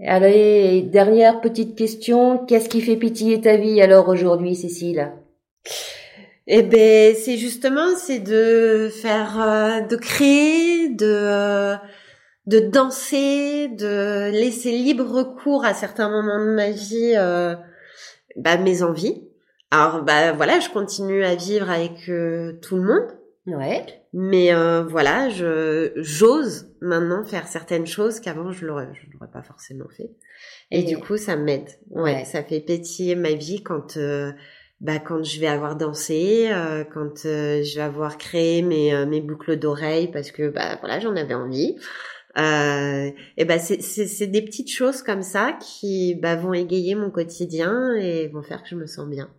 Allez, 0.05 0.81
dernière 0.81 1.41
petite 1.41 1.75
question. 1.75 2.39
Qu'est-ce 2.45 2.69
qui 2.69 2.81
fait 2.81 2.95
pitié 2.95 3.39
ta 3.41 3.57
vie 3.57 3.81
alors 3.81 4.09
aujourd'hui, 4.09 4.55
Cécile? 4.55 5.11
Eh 6.47 6.63
ben, 6.63 7.15
c'est 7.15 7.37
justement, 7.37 7.95
c'est 7.95 8.19
de 8.19 8.89
faire, 8.89 9.39
euh, 9.39 9.81
de 9.81 9.95
créer, 9.95 10.89
de, 10.89 11.05
euh, 11.05 11.75
de 12.47 12.59
danser, 12.59 13.69
de 13.69 14.29
laisser 14.31 14.71
libre 14.71 15.23
cours 15.41 15.63
à 15.63 15.73
certains 15.73 16.09
moments 16.09 16.43
de 16.43 16.51
ma 16.51 16.71
vie, 16.71 17.13
euh, 17.15 17.55
bah, 18.35 18.57
mes 18.57 18.83
envies. 18.83 19.29
Alors, 19.71 20.03
bah, 20.03 20.33
voilà, 20.33 20.59
je 20.59 20.69
continue 20.69 21.23
à 21.23 21.35
vivre 21.35 21.69
avec 21.69 22.09
euh, 22.09 22.59
tout 22.61 22.75
le 22.75 22.83
monde. 22.83 23.22
Ouais. 23.45 23.85
Mais 24.13 24.53
euh, 24.53 24.83
voilà, 24.83 25.29
je 25.29 25.91
j'ose 25.97 26.67
maintenant 26.81 27.25
faire 27.25 27.47
certaines 27.47 27.85
choses 27.87 28.21
qu'avant 28.21 28.51
je 28.51 28.65
l'aurais 28.65 28.87
je 28.93 29.11
l'aurais 29.11 29.29
pas 29.31 29.43
forcément 29.43 29.89
fait. 29.89 30.11
Et, 30.71 30.79
Et- 30.79 30.83
du 30.83 30.97
coup, 30.97 31.17
ça 31.17 31.35
m'aide. 31.35 31.67
Ouais, 31.89 32.13
Ouais. 32.13 32.25
ça 32.25 32.41
fait 32.43 32.61
pétiller 32.61 33.15
ma 33.15 33.33
vie 33.33 33.61
quand 33.61 33.97
euh, 33.97 34.31
bah 34.79 34.99
quand 34.99 35.23
je 35.23 35.39
vais 35.41 35.47
avoir 35.47 35.75
dansé, 35.75 36.47
euh, 36.51 36.85
quand 36.85 37.25
euh, 37.25 37.63
je 37.63 37.75
vais 37.75 37.81
avoir 37.81 38.17
créé 38.17 38.61
mes 38.61 38.93
euh, 38.93 39.05
mes 39.05 39.19
boucles 39.19 39.57
d'oreilles 39.59 40.09
parce 40.11 40.31
que 40.31 40.49
bah 40.49 40.77
voilà, 40.79 40.99
j'en 41.01 41.15
avais 41.17 41.33
envie. 41.33 41.75
Euh, 42.37 43.11
et 43.37 43.45
bah 43.45 43.59
c'est 43.59 43.81
c'est 43.81 44.07
c'est 44.07 44.27
des 44.27 44.41
petites 44.41 44.71
choses 44.71 45.03
comme 45.03 45.21
ça 45.21 45.57
qui 45.61 46.15
bah 46.15 46.35
vont 46.37 46.53
égayer 46.53 46.95
mon 46.95 47.11
quotidien 47.11 47.93
et 47.95 48.27
vont 48.29 48.41
faire 48.41 48.63
que 48.63 48.69
je 48.69 48.75
me 48.75 48.87
sens 48.87 49.07
bien. 49.09 49.29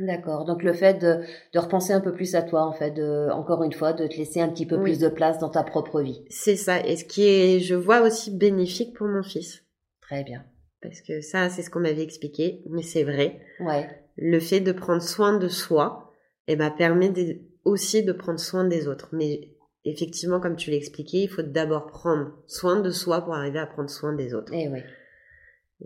D'accord. 0.00 0.44
Donc 0.46 0.62
le 0.62 0.72
fait 0.72 0.94
de, 0.94 1.20
de 1.52 1.58
repenser 1.58 1.92
un 1.92 2.00
peu 2.00 2.12
plus 2.12 2.34
à 2.34 2.42
toi, 2.42 2.62
en 2.66 2.72
fait, 2.72 2.90
de, 2.90 3.28
encore 3.32 3.62
une 3.62 3.72
fois, 3.72 3.92
de 3.92 4.06
te 4.06 4.16
laisser 4.16 4.40
un 4.40 4.48
petit 4.48 4.66
peu 4.66 4.76
Oui. 4.76 4.82
plus 4.92 4.98
de 4.98 5.08
place 5.08 5.38
dans 5.38 5.50
ta 5.50 5.62
propre 5.62 6.00
vie. 6.00 6.24
C'est 6.30 6.56
ça. 6.56 6.80
Et 6.86 6.96
ce 6.96 7.04
qui 7.04 7.24
est, 7.26 7.60
je 7.60 7.74
vois 7.74 8.00
aussi 8.00 8.30
bénéfique 8.30 8.96
pour 8.96 9.06
mon 9.06 9.22
fils. 9.22 9.62
Très 10.00 10.24
bien. 10.24 10.44
Parce 10.82 11.02
que 11.02 11.20
ça, 11.20 11.50
c'est 11.50 11.62
ce 11.62 11.68
qu'on 11.70 11.80
m'avait 11.80 12.02
expliqué, 12.02 12.62
mais 12.70 12.82
c'est 12.82 13.04
vrai. 13.04 13.40
Ouais. 13.60 13.88
Le 14.16 14.40
fait 14.40 14.60
de 14.60 14.72
prendre 14.72 15.02
soin 15.02 15.36
de 15.36 15.48
soi, 15.48 16.10
eh 16.48 16.56
ben, 16.56 16.70
permet 16.70 17.10
de- 17.10 17.38
aussi 17.64 18.02
de 18.02 18.12
prendre 18.12 18.40
soin 18.40 18.64
des 18.64 18.88
autres. 18.88 19.10
Mais 19.12 19.50
effectivement, 19.84 20.40
comme 20.40 20.56
tu 20.56 20.70
l'as 20.70 20.76
expliqué, 20.78 21.18
il 21.24 21.28
faut 21.28 21.42
d'abord 21.42 21.86
prendre 21.86 22.32
soin 22.46 22.80
de 22.80 22.90
soi 22.90 23.20
pour 23.22 23.34
arriver 23.34 23.58
à 23.58 23.66
prendre 23.66 23.90
soin 23.90 24.14
des 24.14 24.32
autres. 24.32 24.52
Eh 24.54 24.68
oui. 24.68 24.80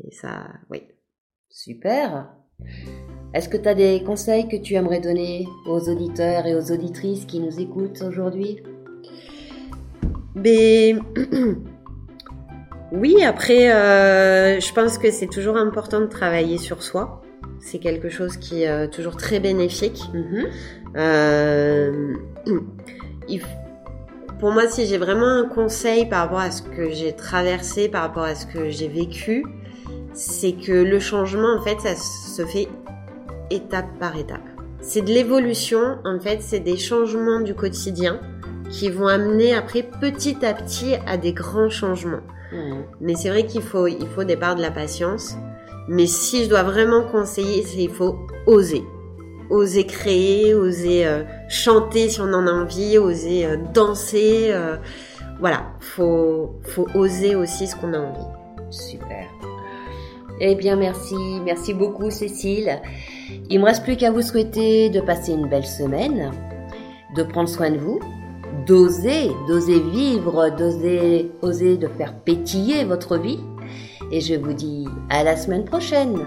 Et 0.04 0.12
ça, 0.12 0.46
oui. 0.70 0.82
Super. 1.48 2.28
Est-ce 3.34 3.48
que 3.48 3.56
tu 3.56 3.68
as 3.68 3.74
des 3.74 4.02
conseils 4.04 4.46
que 4.48 4.56
tu 4.56 4.74
aimerais 4.74 5.00
donner 5.00 5.48
aux 5.66 5.88
auditeurs 5.88 6.46
et 6.46 6.54
aux 6.54 6.70
auditrices 6.70 7.24
qui 7.24 7.40
nous 7.40 7.60
écoutent 7.60 8.02
aujourd'hui? 8.02 8.62
Mais 10.36 10.94
oui, 12.92 13.24
après, 13.24 13.72
euh, 13.72 14.60
je 14.60 14.72
pense 14.72 14.98
que 14.98 15.10
c'est 15.10 15.26
toujours 15.26 15.56
important 15.56 16.00
de 16.00 16.06
travailler 16.06 16.58
sur 16.58 16.82
soi. 16.82 17.22
C'est 17.60 17.78
quelque 17.78 18.08
chose 18.08 18.36
qui 18.36 18.62
est 18.62 18.68
euh, 18.68 18.86
toujours 18.86 19.16
très 19.16 19.40
bénéfique. 19.40 20.02
Mhm. 20.12 20.46
Euh, 20.96 22.14
il 23.28 23.40
pour 24.38 24.52
moi, 24.52 24.68
si 24.68 24.84
j'ai 24.86 24.98
vraiment 24.98 25.26
un 25.26 25.48
conseil 25.48 26.06
par 26.06 26.24
rapport 26.24 26.40
à 26.40 26.50
ce 26.50 26.60
que 26.60 26.90
j'ai 26.90 27.14
traversé, 27.14 27.88
par 27.88 28.02
rapport 28.02 28.24
à 28.24 28.34
ce 28.34 28.46
que 28.46 28.68
j'ai 28.68 28.88
vécu, 28.88 29.44
c'est 30.14 30.52
que 30.52 30.72
le 30.72 30.98
changement, 31.00 31.56
en 31.58 31.62
fait, 31.62 31.80
ça 31.80 31.94
se 31.96 32.46
fait 32.46 32.68
étape 33.50 33.98
par 33.98 34.16
étape. 34.16 34.40
C'est 34.80 35.02
de 35.02 35.10
l'évolution, 35.10 35.98
en 36.04 36.18
fait, 36.20 36.38
c'est 36.40 36.60
des 36.60 36.76
changements 36.76 37.40
du 37.40 37.54
quotidien 37.54 38.20
qui 38.70 38.90
vont 38.90 39.06
amener 39.08 39.54
après 39.54 39.82
petit 39.82 40.44
à 40.44 40.54
petit 40.54 40.94
à 41.06 41.16
des 41.16 41.32
grands 41.32 41.70
changements. 41.70 42.22
Mhm. 42.52 42.84
Mais 43.00 43.14
c'est 43.14 43.28
vrai 43.28 43.44
qu'il 43.46 43.62
faut, 43.62 43.86
il 43.86 44.06
faut 44.14 44.24
des 44.24 44.36
parts 44.36 44.56
de 44.56 44.62
la 44.62 44.70
patience. 44.70 45.36
Mais 45.88 46.06
si 46.06 46.44
je 46.44 46.48
dois 46.48 46.62
vraiment 46.62 47.02
conseiller, 47.02 47.62
c'est 47.62 47.82
il 47.82 47.90
faut 47.90 48.18
oser. 48.46 48.84
Oser 49.50 49.84
créer, 49.84 50.54
oser 50.54 51.06
euh, 51.06 51.22
chanter 51.48 52.08
si 52.08 52.20
on 52.20 52.32
en 52.32 52.46
a 52.46 52.50
envie, 52.50 52.96
oser 52.98 53.44
euh, 53.44 53.56
danser. 53.74 54.48
euh, 54.50 54.76
voilà, 55.40 55.64
faut, 55.80 56.54
faut 56.62 56.86
oser 56.94 57.34
aussi 57.34 57.66
ce 57.66 57.76
qu'on 57.76 57.92
a 57.92 57.98
envie. 57.98 58.26
Super. 58.70 59.26
Eh 60.40 60.54
bien, 60.54 60.76
merci, 60.76 61.14
merci 61.44 61.74
beaucoup, 61.74 62.10
Cécile. 62.10 62.80
Il 63.50 63.60
me 63.60 63.64
reste 63.64 63.84
plus 63.84 63.96
qu'à 63.96 64.10
vous 64.10 64.22
souhaiter 64.22 64.90
de 64.90 65.00
passer 65.00 65.32
une 65.32 65.48
belle 65.48 65.66
semaine, 65.66 66.32
de 67.16 67.22
prendre 67.22 67.48
soin 67.48 67.70
de 67.70 67.78
vous, 67.78 68.00
d'oser, 68.66 69.30
d'oser 69.46 69.80
vivre, 69.80 70.50
d'oser, 70.50 71.30
oser 71.42 71.76
de 71.76 71.88
faire 71.88 72.14
pétiller 72.20 72.84
votre 72.84 73.16
vie. 73.16 73.40
Et 74.10 74.20
je 74.20 74.34
vous 74.34 74.52
dis 74.52 74.86
à 75.10 75.22
la 75.24 75.36
semaine 75.36 75.64
prochaine. 75.64 76.18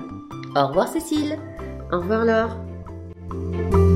Au 0.56 0.68
revoir, 0.68 0.88
Cécile. 0.88 1.38
Au 1.92 2.00
revoir, 2.00 2.26
Laure. 2.26 3.87